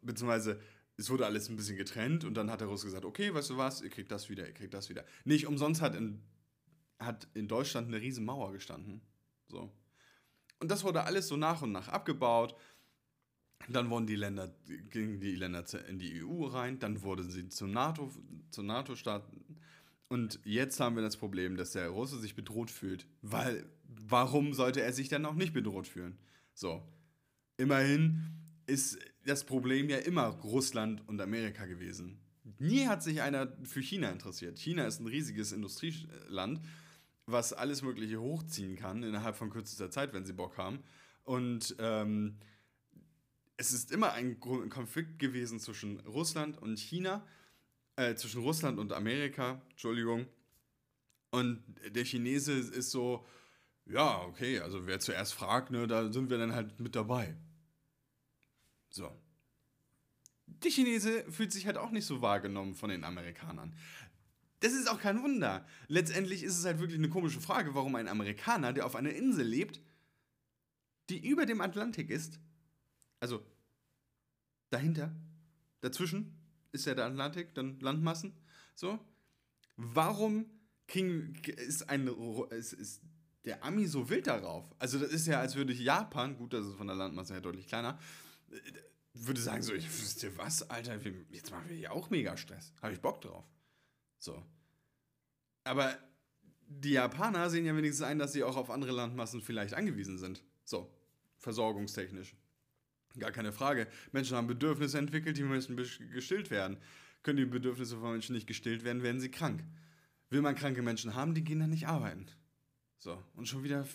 Beziehungsweise 0.03 0.61
es 0.97 1.11
wurde 1.11 1.27
alles 1.27 1.49
ein 1.49 1.57
bisschen 1.57 1.77
getrennt 1.77 2.25
und 2.25 2.35
dann 2.35 2.51
hat 2.51 2.61
der 2.61 2.69
Russe 2.69 2.87
gesagt, 2.87 3.05
okay, 3.05 3.33
weißt 3.33 3.51
du 3.51 3.57
was, 3.57 3.83
ihr 3.83 3.91
kriegt 3.91 4.11
das 4.11 4.31
wieder, 4.31 4.47
ihr 4.47 4.55
kriegt 4.55 4.75
das 4.75 4.89
wieder. 4.89 5.05
Nicht 5.25 5.47
umsonst 5.47 5.83
hat 5.83 5.95
in, 5.95 6.23
hat 6.99 7.29
in 7.35 7.49
Deutschland 7.49 7.89
eine 7.89 8.01
riesen 8.01 8.25
Mauer 8.25 8.53
gestanden. 8.53 9.03
So. 9.49 9.71
Und 10.59 10.71
das 10.71 10.85
wurde 10.85 11.05
alles 11.05 11.29
so 11.29 11.37
nach 11.37 11.63
und 11.63 11.73
nach 11.73 11.89
abgebaut. 11.89 12.57
Dann 13.69 13.91
wurden 13.91 14.07
die 14.07 14.17
Länder, 14.17 14.55
gingen 14.91 15.21
die 15.21 15.35
Länder 15.35 15.65
in 15.89 15.99
die 15.99 16.23
EU 16.23 16.47
rein, 16.47 16.79
dann 16.79 17.03
wurden 17.03 17.31
sie 17.31 17.49
zum 17.49 17.73
NATO, 17.73 18.13
zum 18.51 18.67
NATO-Staaten. 18.67 19.59
Und 20.09 20.41
jetzt 20.45 20.79
haben 20.79 20.95
wir 20.95 21.03
das 21.03 21.17
Problem, 21.17 21.57
dass 21.57 21.73
der 21.73 21.89
Russe 21.89 22.19
sich 22.19 22.35
bedroht 22.35 22.71
fühlt. 22.71 23.07
Weil, 23.23 23.67
warum 23.85 24.55
sollte 24.55 24.83
er 24.83 24.93
sich 24.93 25.09
dann 25.09 25.27
auch 25.27 25.35
nicht 25.35 25.53
bedroht 25.53 25.89
fühlen? 25.89 26.17
So. 26.55 26.87
Immerhin 27.57 28.23
ist 28.67 28.99
das 29.27 29.45
Problem 29.45 29.91
ja 29.91 29.99
immer 29.99 30.27
Russland 30.27 31.07
und 31.09 31.21
Amerika 31.21 31.67
gewesen. 31.67 32.19
Nie 32.59 32.87
hat 32.87 33.03
sich 33.03 33.23
einer 33.23 33.53
für 33.65 33.83
China 33.83 34.11
interessiert. 34.11 34.59
China 34.59 34.87
ist 34.87 35.01
ein 35.01 35.07
riesiges 35.07 35.53
Industrieland, 35.53 36.61
was 37.27 37.53
alles 37.53 37.83
Mögliche 37.83 38.21
hochziehen 38.21 38.77
kann 38.77 39.03
innerhalb 39.03 39.37
von 39.37 39.51
kürzester 39.51 39.91
Zeit, 39.91 40.15
wenn 40.15 40.25
sie 40.25 40.33
Bock 40.33 40.57
haben. 40.57 40.79
Und 41.25 41.75
ähm, 41.81 42.39
es 43.57 43.73
ist 43.73 43.91
immer 43.91 44.13
ein 44.13 44.39
Konflikt 44.39 45.19
gewesen 45.19 45.59
zwischen 45.59 45.99
Russland 46.01 46.57
und 46.63 46.79
China, 46.79 47.27
äh, 47.97 48.15
zwischen 48.15 48.43
Russland 48.43 48.79
und 48.79 48.93
Amerika, 48.93 49.61
Entschuldigung. 49.71 50.27
Und 51.31 51.63
der 51.89 52.05
Chinese 52.05 52.53
ist 52.53 52.93
so, 52.93 53.27
ja, 53.87 54.23
okay, 54.23 54.61
also 54.61 54.87
wer 54.87 55.01
zuerst 55.01 55.35
fragt, 55.35 55.73
ne, 55.73 55.87
da 55.89 56.13
sind 56.13 56.31
wir 56.31 56.39
dann 56.39 56.55
halt 56.55 56.79
mit 56.79 56.95
dabei. 56.95 57.35
So. 58.97 59.13
Die 60.47 60.71
Chinese 60.71 61.31
fühlt 61.31 61.53
sich 61.53 61.67
halt 61.67 61.77
auch 61.77 61.91
nicht 61.91 62.07
so 62.07 62.23
wahrgenommen 62.23 62.75
von 62.75 62.89
den 62.89 63.05
Amerikanern. 63.05 63.75
Das 64.61 64.73
ist 64.73 64.91
auch 64.91 64.99
kein 64.99 65.23
Wunder. 65.23 65.67
Letztendlich 65.87 66.43
ist 66.43 66.59
es 66.59 66.65
halt 66.65 66.79
wirklich 66.79 66.99
eine 66.99 67.11
komische 67.11 67.43
Frage, 67.43 67.75
warum 67.75 67.95
ein 67.97 68.09
Amerikaner, 68.09 68.73
der 68.73 68.87
auf 68.87 68.97
einer 68.97 69.11
Insel 69.11 69.47
lebt, 69.47 69.83
die 71.11 71.29
über 71.29 71.45
dem 71.45 71.61
Atlantik 71.61 72.09
ist, 72.09 72.41
also 73.21 73.45
dahinter, 74.71 75.15
dazwischen 75.83 76.35
ist 76.73 76.87
ja 76.87 76.95
der 76.95 77.05
Atlantik, 77.05 77.55
dann 77.55 77.79
Landmassen, 77.81 78.33
so. 78.75 78.99
Warum 79.77 80.47
kriegen, 80.89 81.35
ist, 81.45 81.91
ein, 81.91 82.09
ist, 82.51 82.73
ist 82.73 83.03
der 83.45 83.63
Ami 83.63 83.87
so 83.87 84.09
wild 84.09 84.27
darauf? 84.27 84.75
Also 84.79 84.99
das 84.99 85.11
ist 85.11 85.27
ja, 85.27 85.39
als 85.39 85.55
würde 85.55 85.75
Japan, 85.75 86.39
gut, 86.39 86.55
das 86.55 86.67
ist 86.67 86.77
von 86.77 86.87
der 86.87 86.97
Landmasse 86.97 87.35
her 87.35 87.43
deutlich 87.43 87.67
kleiner, 87.67 87.99
würde 89.15 89.41
sagen, 89.41 89.63
so, 89.63 89.75
ich 89.75 89.87
wüsste 89.87 90.37
was, 90.37 90.69
Alter, 90.69 90.99
jetzt 91.31 91.51
machen 91.51 91.69
wir 91.69 91.77
hier 91.77 91.93
auch 91.93 92.11
mega 92.11 92.37
Stress. 92.37 92.73
Habe 92.83 92.93
ich 92.93 93.01
Bock 93.01 93.21
drauf. 93.21 93.45
So. 94.19 94.45
Aber 95.65 95.97
die 96.69 96.91
Japaner 96.91 97.49
sehen 97.51 97.65
ja 97.65 97.77
wenigstens 97.77 98.07
ein, 98.07 98.19
dass 98.19 98.33
sie 98.33 98.45
auch 98.45 98.57
auf 98.57 98.71
andere 98.71 98.93
Landmassen 98.93 99.41
vielleicht 99.41 99.75
angewiesen 99.75 100.19
sind. 100.19 100.43
So, 100.65 100.93
versorgungstechnisch. 101.39 102.35
Gar 103.19 103.33
keine 103.33 103.53
Frage. 103.53 103.89
Menschen 104.13 104.37
haben 104.37 104.47
Bedürfnisse 104.47 104.99
entwickelt, 104.99 105.39
die 105.39 105.43
müssen 105.43 105.77
gestillt 105.77 106.51
werden. 106.51 106.77
Können 107.23 107.39
die 107.39 107.47
Bedürfnisse 107.47 107.99
von 107.99 108.13
Menschen 108.13 108.35
nicht 108.35 108.47
gestillt 108.47 108.85
werden, 108.85 109.03
werden 109.03 109.21
sie 109.21 109.31
krank. 109.31 109.65
Will 110.29 110.43
man 110.43 110.55
kranke 110.55 110.83
Menschen 110.83 111.15
haben, 111.15 111.35
die 111.35 111.45
gehen 111.45 111.61
dann 111.61 111.71
nicht 111.71 111.89
arbeiten. 111.89 112.27
So, 112.99 113.23
und 113.35 113.49
schon 113.49 113.63
wieder 113.65 113.87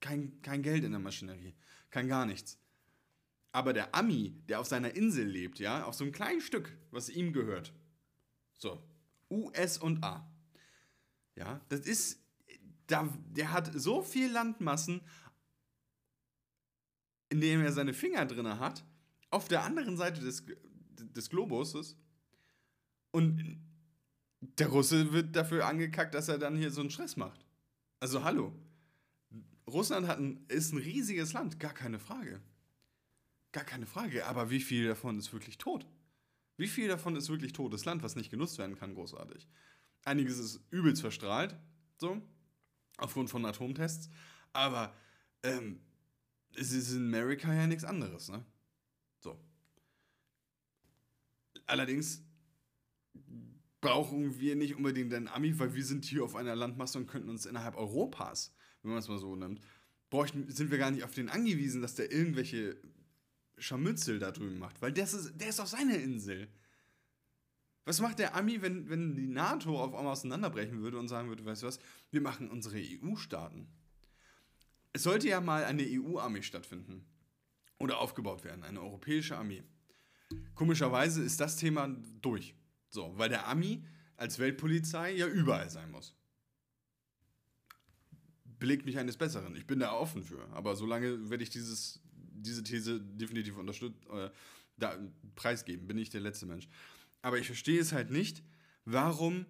kein, 0.00 0.40
kein 0.42 0.62
Geld 0.62 0.84
in 0.84 0.92
der 0.92 1.00
Maschinerie. 1.00 1.54
Kein 1.90 2.08
gar 2.08 2.26
nichts. 2.26 2.58
Aber 3.52 3.72
der 3.72 3.94
Ami, 3.94 4.34
der 4.48 4.60
auf 4.60 4.66
seiner 4.66 4.94
Insel 4.94 5.26
lebt, 5.26 5.58
ja, 5.58 5.84
auf 5.84 5.94
so 5.94 6.04
einem 6.04 6.12
kleinen 6.12 6.40
Stück, 6.40 6.76
was 6.90 7.08
ihm 7.08 7.32
gehört. 7.32 7.72
So, 8.58 8.82
US 9.30 9.78
und 9.78 10.04
A. 10.04 10.30
Ja, 11.34 11.60
das 11.68 11.80
ist, 11.80 12.20
da, 12.88 13.08
der 13.30 13.52
hat 13.52 13.70
so 13.74 14.02
viel 14.02 14.30
Landmassen, 14.30 15.00
in 17.30 17.40
dem 17.40 17.60
er 17.60 17.72
seine 17.72 17.94
Finger 17.94 18.26
drin 18.26 18.58
hat, 18.58 18.84
auf 19.30 19.48
der 19.48 19.62
anderen 19.62 19.96
Seite 19.96 20.20
des, 20.20 20.44
des 20.96 21.30
Globuses. 21.30 21.96
Und 23.10 23.60
der 24.40 24.68
Russe 24.68 25.12
wird 25.12 25.36
dafür 25.36 25.66
angekackt, 25.66 26.14
dass 26.14 26.28
er 26.28 26.38
dann 26.38 26.56
hier 26.56 26.70
so 26.70 26.80
einen 26.80 26.90
Stress 26.90 27.16
macht. 27.16 27.44
Also 28.00 28.24
hallo. 28.24 28.52
Russland 29.66 30.06
hat 30.06 30.18
ein, 30.18 30.44
ist 30.48 30.72
ein 30.72 30.78
riesiges 30.78 31.32
Land, 31.32 31.60
gar 31.60 31.74
keine 31.74 31.98
Frage. 31.98 32.40
Gar 33.52 33.64
keine 33.64 33.86
Frage. 33.86 34.26
Aber 34.26 34.50
wie 34.50 34.60
viel 34.60 34.86
davon 34.86 35.18
ist 35.18 35.32
wirklich 35.32 35.58
tot? 35.58 35.86
Wie 36.56 36.68
viel 36.68 36.88
davon 36.88 37.16
ist 37.16 37.28
wirklich 37.28 37.52
totes 37.52 37.84
Land, 37.84 38.02
was 38.02 38.16
nicht 38.16 38.30
genutzt 38.30 38.58
werden 38.58 38.76
kann, 38.76 38.94
großartig? 38.94 39.48
Einiges 40.04 40.38
ist 40.38 40.60
übelst 40.70 41.02
verstrahlt, 41.02 41.56
so, 41.98 42.20
aufgrund 42.96 43.30
von 43.30 43.44
Atomtests. 43.44 44.10
Aber 44.52 44.94
ähm, 45.42 45.80
es 46.54 46.72
ist 46.72 46.92
in 46.92 47.06
Amerika 47.06 47.54
ja 47.54 47.66
nichts 47.66 47.84
anderes, 47.84 48.28
ne? 48.28 48.44
So. 49.20 49.38
Allerdings 51.66 52.24
brauchen 53.80 54.40
wir 54.40 54.56
nicht 54.56 54.74
unbedingt 54.74 55.14
einen 55.14 55.28
Ami, 55.28 55.58
weil 55.58 55.74
wir 55.74 55.84
sind 55.84 56.04
hier 56.04 56.24
auf 56.24 56.34
einer 56.34 56.56
Landmasse 56.56 56.98
und 56.98 57.06
könnten 57.06 57.28
uns 57.28 57.46
innerhalb 57.46 57.76
Europas, 57.76 58.54
wenn 58.82 58.90
man 58.90 58.98
es 58.98 59.08
mal 59.08 59.18
so 59.18 59.36
nimmt, 59.36 59.60
bräuchten, 60.10 60.50
sind 60.50 60.70
wir 60.70 60.78
gar 60.78 60.90
nicht 60.90 61.04
auf 61.04 61.14
den 61.14 61.28
angewiesen, 61.28 61.82
dass 61.82 61.94
der 61.94 62.10
irgendwelche 62.10 62.80
Scharmützel 63.60 64.18
da 64.18 64.30
drüben 64.30 64.58
macht, 64.58 64.80
weil 64.82 64.92
das 64.92 65.14
ist, 65.14 65.40
der 65.40 65.48
ist 65.48 65.60
auf 65.60 65.68
seiner 65.68 65.98
Insel. 65.98 66.48
Was 67.84 68.00
macht 68.00 68.18
der 68.18 68.34
Ami, 68.34 68.60
wenn, 68.60 68.88
wenn 68.90 69.16
die 69.16 69.26
NATO 69.26 69.82
auf 69.82 69.94
einmal 69.94 70.12
auseinanderbrechen 70.12 70.82
würde 70.82 70.98
und 70.98 71.08
sagen 71.08 71.28
würde, 71.28 71.44
weißt 71.44 71.62
du 71.62 71.66
was, 71.66 71.78
wir 72.10 72.20
machen 72.20 72.50
unsere 72.50 72.76
EU-Staaten. 72.78 73.66
Es 74.92 75.04
sollte 75.04 75.28
ja 75.28 75.40
mal 75.40 75.64
eine 75.64 75.84
EU-Armee 75.84 76.42
stattfinden 76.42 77.06
oder 77.78 77.98
aufgebaut 77.98 78.44
werden, 78.44 78.62
eine 78.62 78.80
europäische 78.80 79.36
Armee. 79.36 79.62
Komischerweise 80.54 81.22
ist 81.22 81.40
das 81.40 81.56
Thema 81.56 81.88
durch. 82.20 82.54
So, 82.90 83.12
weil 83.16 83.28
der 83.28 83.48
Ami 83.48 83.84
als 84.16 84.38
Weltpolizei 84.38 85.12
ja 85.12 85.26
überall 85.26 85.70
sein 85.70 85.90
muss. 85.90 86.14
Belegt 88.58 88.84
mich 88.84 88.98
eines 88.98 89.16
Besseren. 89.16 89.54
Ich 89.54 89.66
bin 89.66 89.78
da 89.78 89.92
offen 89.92 90.24
für. 90.24 90.48
Aber 90.50 90.74
solange 90.74 91.30
werde 91.30 91.44
ich 91.44 91.50
dieses, 91.50 92.00
diese 92.42 92.62
These 92.62 93.00
definitiv 93.00 93.56
unterstützen, 93.56 94.00
äh, 94.10 94.30
da, 94.76 94.96
preisgeben. 95.34 95.86
Bin 95.86 95.98
ich 95.98 96.10
der 96.10 96.20
letzte 96.20 96.46
Mensch. 96.46 96.68
Aber 97.22 97.38
ich 97.38 97.46
verstehe 97.46 97.80
es 97.80 97.92
halt 97.92 98.10
nicht, 98.10 98.42
warum 98.84 99.46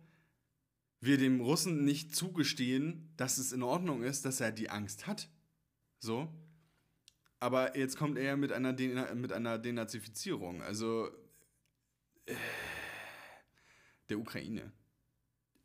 wir 1.01 1.19
dem 1.19 1.41
Russen 1.41 1.85
nicht 1.85 2.17
zugestehen, 2.17 3.13
dass 3.17 3.39
es 3.39 3.53
in 3.53 3.63
Ordnung 3.63 4.03
ist, 4.03 4.25
dass 4.25 4.41
er 4.41 4.53
die 4.53 4.71
Angst 4.71 5.07
hat. 5.07 5.29
So. 6.01 6.33
Aber 7.41 7.77
jetzt 7.77 7.97
kommt 7.97 8.19
er 8.19 8.37
mit 8.37 8.53
einer, 8.53 8.73
Den 8.73 9.21
mit 9.21 9.33
einer 9.33 9.59
Denazifizierung. 9.59 10.63
Also. 10.63 11.09
Äh, 12.27 12.35
der 14.09 14.19
Ukraine. 14.19 14.73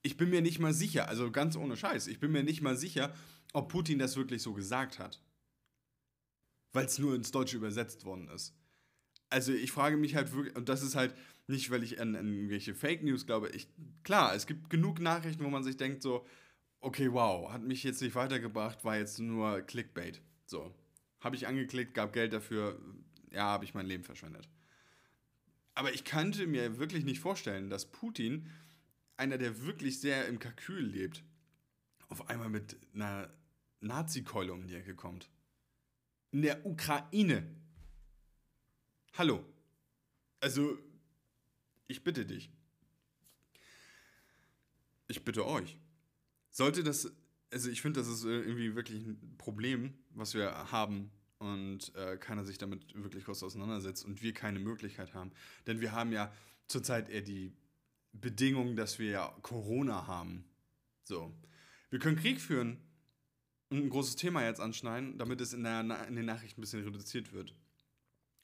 Ich 0.01 0.17
bin 0.17 0.29
mir 0.29 0.41
nicht 0.41 0.59
mal 0.59 0.73
sicher, 0.73 1.07
also 1.07 1.31
ganz 1.31 1.55
ohne 1.55 1.77
Scheiß, 1.77 2.07
ich 2.07 2.19
bin 2.19 2.31
mir 2.31 2.43
nicht 2.43 2.61
mal 2.61 2.75
sicher, 2.75 3.13
ob 3.53 3.69
Putin 3.69 3.99
das 3.99 4.17
wirklich 4.17 4.41
so 4.41 4.53
gesagt 4.53 4.99
hat. 4.99 5.21
Weil 6.73 6.85
es 6.85 6.99
nur 6.99 7.15
ins 7.15 7.31
Deutsche 7.31 7.57
übersetzt 7.57 8.05
worden 8.05 8.27
ist. 8.29 8.53
Also 9.29 9.53
ich 9.53 9.71
frage 9.71 9.97
mich 9.97 10.15
halt 10.15 10.33
wirklich, 10.33 10.55
und 10.55 10.69
das 10.69 10.83
ist 10.83 10.95
halt 10.95 11.15
nicht, 11.47 11.71
weil 11.71 11.83
ich 11.83 11.99
an, 11.99 12.15
an 12.15 12.33
irgendwelche 12.33 12.75
Fake 12.75 13.03
News 13.03 13.25
glaube. 13.25 13.49
Ich, 13.49 13.67
klar, 14.03 14.35
es 14.35 14.45
gibt 14.47 14.69
genug 14.69 14.99
Nachrichten, 14.99 15.43
wo 15.43 15.49
man 15.49 15.63
sich 15.63 15.77
denkt 15.77 16.01
so, 16.01 16.25
okay, 16.81 17.11
wow, 17.11 17.51
hat 17.51 17.63
mich 17.63 17.83
jetzt 17.83 18.01
nicht 18.01 18.15
weitergebracht, 18.15 18.83
war 18.83 18.97
jetzt 18.97 19.19
nur 19.19 19.61
Clickbait. 19.61 20.21
So, 20.45 20.73
habe 21.21 21.35
ich 21.35 21.47
angeklickt, 21.47 21.93
gab 21.93 22.13
Geld 22.13 22.33
dafür, 22.33 22.79
ja, 23.31 23.43
habe 23.43 23.65
ich 23.65 23.73
mein 23.73 23.87
Leben 23.87 24.03
verschwendet. 24.03 24.47
Aber 25.75 25.93
ich 25.93 26.03
könnte 26.03 26.45
mir 26.45 26.77
wirklich 26.77 27.05
nicht 27.05 27.19
vorstellen, 27.19 27.69
dass 27.69 27.91
Putin, 27.91 28.49
einer, 29.17 29.37
der 29.37 29.65
wirklich 29.65 29.99
sehr 29.99 30.27
im 30.27 30.39
Kalkül 30.39 30.85
lebt, 30.85 31.23
auf 32.09 32.29
einmal 32.29 32.49
mit 32.49 32.77
einer 32.93 33.33
Nazi-Keule 33.79 34.53
um 34.53 34.67
die 34.67 34.75
Ecke 34.75 34.95
kommt. 34.95 35.29
In 36.33 36.41
der 36.41 36.65
Ukraine. 36.65 37.47
Hallo. 39.13 39.45
Also, 40.39 40.79
ich 41.85 42.03
bitte 42.03 42.25
dich. 42.25 42.51
Ich 45.07 45.23
bitte 45.23 45.45
euch. 45.45 45.77
Sollte 46.49 46.83
das, 46.83 47.13
also 47.51 47.69
ich 47.69 47.83
finde, 47.83 47.99
das 47.99 48.09
ist 48.09 48.23
irgendwie 48.23 48.73
wirklich 48.73 49.05
ein 49.05 49.35
Problem, 49.37 49.93
was 50.09 50.33
wir 50.33 50.71
haben 50.71 51.11
und 51.37 51.93
äh, 51.93 52.17
keiner 52.17 52.45
sich 52.45 52.57
damit 52.57 52.95
wirklich 52.95 53.25
groß 53.25 53.43
auseinandersetzt 53.43 54.03
und 54.03 54.23
wir 54.23 54.33
keine 54.33 54.57
Möglichkeit 54.57 55.13
haben. 55.13 55.31
Denn 55.67 55.81
wir 55.81 55.91
haben 55.91 56.11
ja 56.11 56.33
zurzeit 56.67 57.09
eher 57.09 57.21
die 57.21 57.53
Bedingung, 58.11 58.75
dass 58.75 58.97
wir 58.97 59.11
ja 59.11 59.37
Corona 59.43 60.07
haben. 60.07 60.45
So. 61.03 61.31
Wir 61.91 61.99
können 61.99 62.17
Krieg 62.17 62.41
führen 62.41 62.79
ein 63.73 63.89
großes 63.89 64.15
Thema 64.15 64.43
jetzt 64.43 64.59
anschneiden, 64.59 65.17
damit 65.17 65.41
es 65.41 65.53
in, 65.53 65.63
der, 65.63 65.81
in 66.07 66.15
den 66.15 66.25
Nachrichten 66.25 66.59
ein 66.59 66.63
bisschen 66.63 66.83
reduziert 66.83 67.33
wird. 67.33 67.55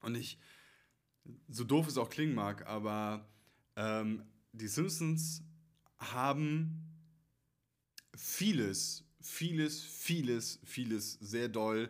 Und 0.01 0.15
ich, 0.15 0.37
so 1.47 1.63
doof 1.63 1.87
es 1.87 1.97
auch 1.97 2.09
klingen 2.09 2.35
mag, 2.35 2.65
aber 2.67 3.27
ähm, 3.75 4.23
die 4.51 4.67
Simpsons 4.67 5.43
haben 5.97 6.85
vieles, 8.15 9.03
vieles, 9.21 9.83
vieles, 9.83 10.59
vieles 10.63 11.13
sehr 11.13 11.49
doll 11.49 11.89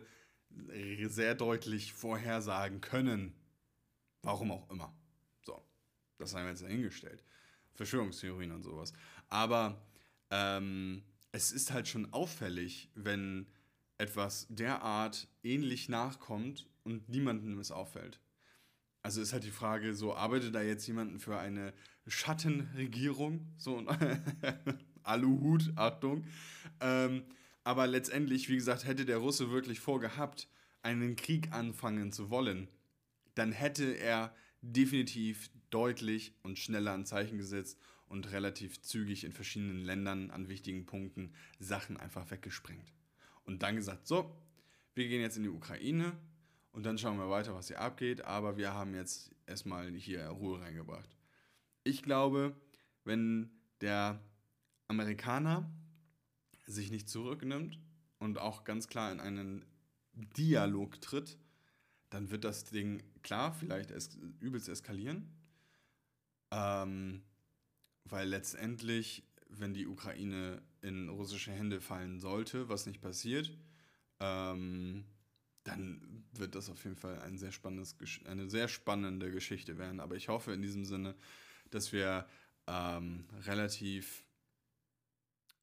sehr 1.06 1.34
deutlich 1.34 1.92
vorhersagen 1.92 2.80
können. 2.80 3.34
Warum 4.22 4.52
auch 4.52 4.68
immer. 4.70 4.94
So, 5.42 5.62
das 6.18 6.34
haben 6.34 6.44
wir 6.44 6.50
jetzt 6.50 6.62
dahingestellt. 6.62 7.24
Verschwörungstheorien 7.74 8.52
und 8.52 8.62
sowas. 8.62 8.92
Aber 9.28 9.80
ähm, 10.30 11.02
es 11.32 11.52
ist 11.52 11.72
halt 11.72 11.88
schon 11.88 12.12
auffällig, 12.12 12.90
wenn 12.94 13.46
etwas 13.98 14.46
derart 14.48 15.28
ähnlich 15.42 15.88
nachkommt 15.88 16.66
und 16.84 17.08
niemandem 17.08 17.58
es 17.58 17.70
auffällt. 17.70 18.20
Also 19.02 19.20
ist 19.20 19.32
halt 19.32 19.44
die 19.44 19.50
Frage, 19.50 19.94
so 19.94 20.14
arbeitet 20.14 20.54
da 20.54 20.62
jetzt 20.62 20.86
jemanden 20.86 21.20
für 21.20 21.38
eine 21.38 21.72
Schattenregierung? 22.06 23.52
So 23.56 23.84
Aluhut, 25.02 25.72
Achtung. 25.76 26.24
Ähm, 26.80 27.24
aber 27.64 27.86
letztendlich, 27.86 28.48
wie 28.48 28.56
gesagt, 28.56 28.86
hätte 28.86 29.04
der 29.04 29.18
Russe 29.18 29.50
wirklich 29.50 29.80
vorgehabt, 29.80 30.48
einen 30.82 31.16
Krieg 31.16 31.52
anfangen 31.52 32.12
zu 32.12 32.30
wollen, 32.30 32.68
dann 33.34 33.52
hätte 33.52 33.84
er 33.92 34.34
definitiv 34.62 35.50
deutlich 35.70 36.34
und 36.42 36.58
schneller 36.58 36.92
ein 36.92 37.06
Zeichen 37.06 37.38
gesetzt 37.38 37.78
und 38.10 38.32
relativ 38.32 38.82
zügig 38.82 39.22
in 39.22 39.32
verschiedenen 39.32 39.84
Ländern 39.84 40.32
an 40.32 40.48
wichtigen 40.48 40.84
Punkten 40.84 41.32
Sachen 41.60 41.96
einfach 41.96 42.28
weggesprengt. 42.30 42.92
Und 43.44 43.62
dann 43.62 43.76
gesagt, 43.76 44.08
so, 44.08 44.36
wir 44.94 45.06
gehen 45.06 45.20
jetzt 45.20 45.36
in 45.36 45.44
die 45.44 45.48
Ukraine 45.48 46.18
und 46.72 46.84
dann 46.84 46.98
schauen 46.98 47.18
wir 47.18 47.30
weiter, 47.30 47.54
was 47.54 47.68
hier 47.68 47.80
abgeht, 47.80 48.24
aber 48.24 48.56
wir 48.56 48.74
haben 48.74 48.96
jetzt 48.96 49.30
erstmal 49.46 49.92
hier 49.92 50.26
Ruhe 50.26 50.60
reingebracht. 50.60 51.16
Ich 51.84 52.02
glaube, 52.02 52.56
wenn 53.04 53.48
der 53.80 54.20
Amerikaner 54.88 55.70
sich 56.66 56.90
nicht 56.90 57.08
zurücknimmt 57.08 57.78
und 58.18 58.40
auch 58.40 58.64
ganz 58.64 58.88
klar 58.88 59.12
in 59.12 59.20
einen 59.20 59.64
Dialog 60.14 61.00
tritt, 61.00 61.38
dann 62.10 62.30
wird 62.30 62.42
das 62.42 62.64
Ding 62.64 63.04
klar 63.22 63.52
vielleicht 63.52 63.92
es 63.92 64.16
übelst 64.40 64.68
eskalieren. 64.68 65.30
Ähm, 66.50 67.22
weil 68.04 68.28
letztendlich, 68.28 69.24
wenn 69.48 69.74
die 69.74 69.86
Ukraine 69.86 70.62
in 70.82 71.08
russische 71.08 71.52
Hände 71.52 71.80
fallen 71.80 72.20
sollte, 72.20 72.68
was 72.68 72.86
nicht 72.86 73.00
passiert, 73.00 73.52
ähm, 74.20 75.04
dann 75.64 76.24
wird 76.32 76.54
das 76.54 76.70
auf 76.70 76.82
jeden 76.84 76.96
Fall 76.96 77.20
ein 77.20 77.36
sehr 77.36 77.52
spannendes, 77.52 77.96
eine 78.24 78.48
sehr 78.48 78.68
spannende 78.68 79.30
Geschichte 79.30 79.78
werden. 79.78 80.00
Aber 80.00 80.16
ich 80.16 80.28
hoffe 80.28 80.52
in 80.52 80.62
diesem 80.62 80.84
Sinne, 80.84 81.14
dass 81.70 81.92
wir 81.92 82.26
ähm, 82.66 83.26
relativ 83.46 84.24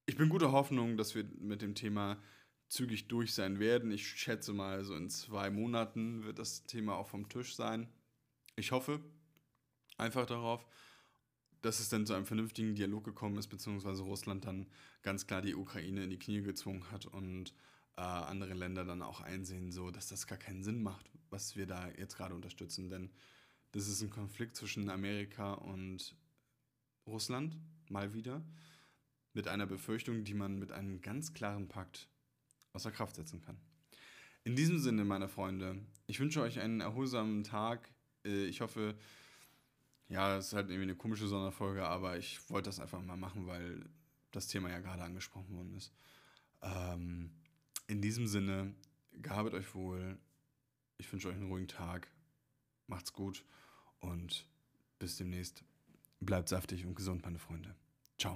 ich 0.09 0.15
bin 0.15 0.29
guter 0.29 0.53
Hoffnung, 0.53 0.95
dass 0.95 1.15
wir 1.15 1.25
mit 1.39 1.61
dem 1.61 1.75
Thema 1.75 2.17
zügig 2.69 3.09
durch 3.09 3.33
sein 3.33 3.59
werden. 3.59 3.91
Ich 3.91 4.07
schätze 4.07 4.53
mal, 4.53 4.83
so 4.85 4.95
in 4.95 5.09
zwei 5.09 5.49
Monaten 5.49 6.23
wird 6.23 6.39
das 6.39 6.63
Thema 6.63 6.95
auch 6.95 7.07
vom 7.07 7.27
Tisch 7.27 7.55
sein. 7.55 7.89
Ich 8.55 8.71
hoffe 8.71 9.01
einfach 9.97 10.25
darauf, 10.25 10.65
dass 11.61 11.79
es 11.79 11.89
dann 11.89 12.05
zu 12.05 12.13
einem 12.13 12.25
vernünftigen 12.25 12.75
Dialog 12.75 13.03
gekommen 13.03 13.37
ist, 13.37 13.47
beziehungsweise 13.47 14.03
Russland 14.03 14.45
dann 14.45 14.67
ganz 15.01 15.27
klar 15.27 15.41
die 15.41 15.55
Ukraine 15.55 16.03
in 16.03 16.09
die 16.09 16.19
Knie 16.19 16.41
gezwungen 16.41 16.91
hat 16.91 17.05
und 17.05 17.53
äh, 17.97 18.01
andere 18.01 18.53
Länder 18.53 18.85
dann 18.85 19.01
auch 19.01 19.21
einsehen, 19.21 19.71
so 19.71 19.91
dass 19.91 20.07
das 20.07 20.27
gar 20.27 20.37
keinen 20.37 20.63
Sinn 20.63 20.81
macht, 20.81 21.09
was 21.29 21.55
wir 21.55 21.65
da 21.65 21.89
jetzt 21.97 22.15
gerade 22.15 22.35
unterstützen. 22.35 22.89
Denn 22.89 23.09
das 23.71 23.87
ist 23.87 24.01
ein 24.01 24.09
Konflikt 24.09 24.55
zwischen 24.55 24.89
Amerika 24.89 25.53
und 25.53 26.15
Russland, 27.05 27.57
mal 27.89 28.13
wieder 28.13 28.43
mit 29.33 29.47
einer 29.47 29.65
Befürchtung, 29.65 30.23
die 30.23 30.33
man 30.33 30.57
mit 30.59 30.71
einem 30.71 31.01
ganz 31.01 31.33
klaren 31.33 31.67
Pakt 31.67 32.09
außer 32.73 32.91
Kraft 32.91 33.15
setzen 33.15 33.41
kann. 33.41 33.57
In 34.43 34.55
diesem 34.55 34.79
Sinne, 34.79 35.03
meine 35.03 35.27
Freunde, 35.27 35.79
ich 36.05 36.19
wünsche 36.19 36.41
euch 36.41 36.59
einen 36.59 36.81
erholsamen 36.81 37.43
Tag. 37.43 37.91
Äh, 38.25 38.45
ich 38.45 38.61
hoffe, 38.61 38.97
ja, 40.09 40.37
es 40.37 40.47
ist 40.47 40.53
halt 40.53 40.69
irgendwie 40.69 40.83
eine 40.83 40.95
komische 40.95 41.27
Sonderfolge, 41.27 41.85
aber 41.85 42.17
ich 42.17 42.49
wollte 42.49 42.69
das 42.69 42.79
einfach 42.79 43.01
mal 43.01 43.17
machen, 43.17 43.47
weil 43.47 43.89
das 44.31 44.47
Thema 44.47 44.69
ja 44.69 44.79
gerade 44.79 45.03
angesprochen 45.03 45.55
worden 45.55 45.73
ist. 45.75 45.91
Ähm, 46.61 47.31
in 47.87 48.01
diesem 48.01 48.27
Sinne, 48.27 48.73
gehabet 49.13 49.53
euch 49.53 49.73
wohl. 49.75 50.17
Ich 50.97 51.11
wünsche 51.11 51.29
euch 51.29 51.35
einen 51.35 51.49
ruhigen 51.49 51.67
Tag. 51.67 52.09
Macht's 52.87 53.13
gut 53.13 53.43
und 53.99 54.47
bis 54.99 55.17
demnächst. 55.17 55.63
Bleibt 56.19 56.49
saftig 56.49 56.85
und 56.85 56.95
gesund, 56.95 57.23
meine 57.23 57.39
Freunde. 57.39 57.75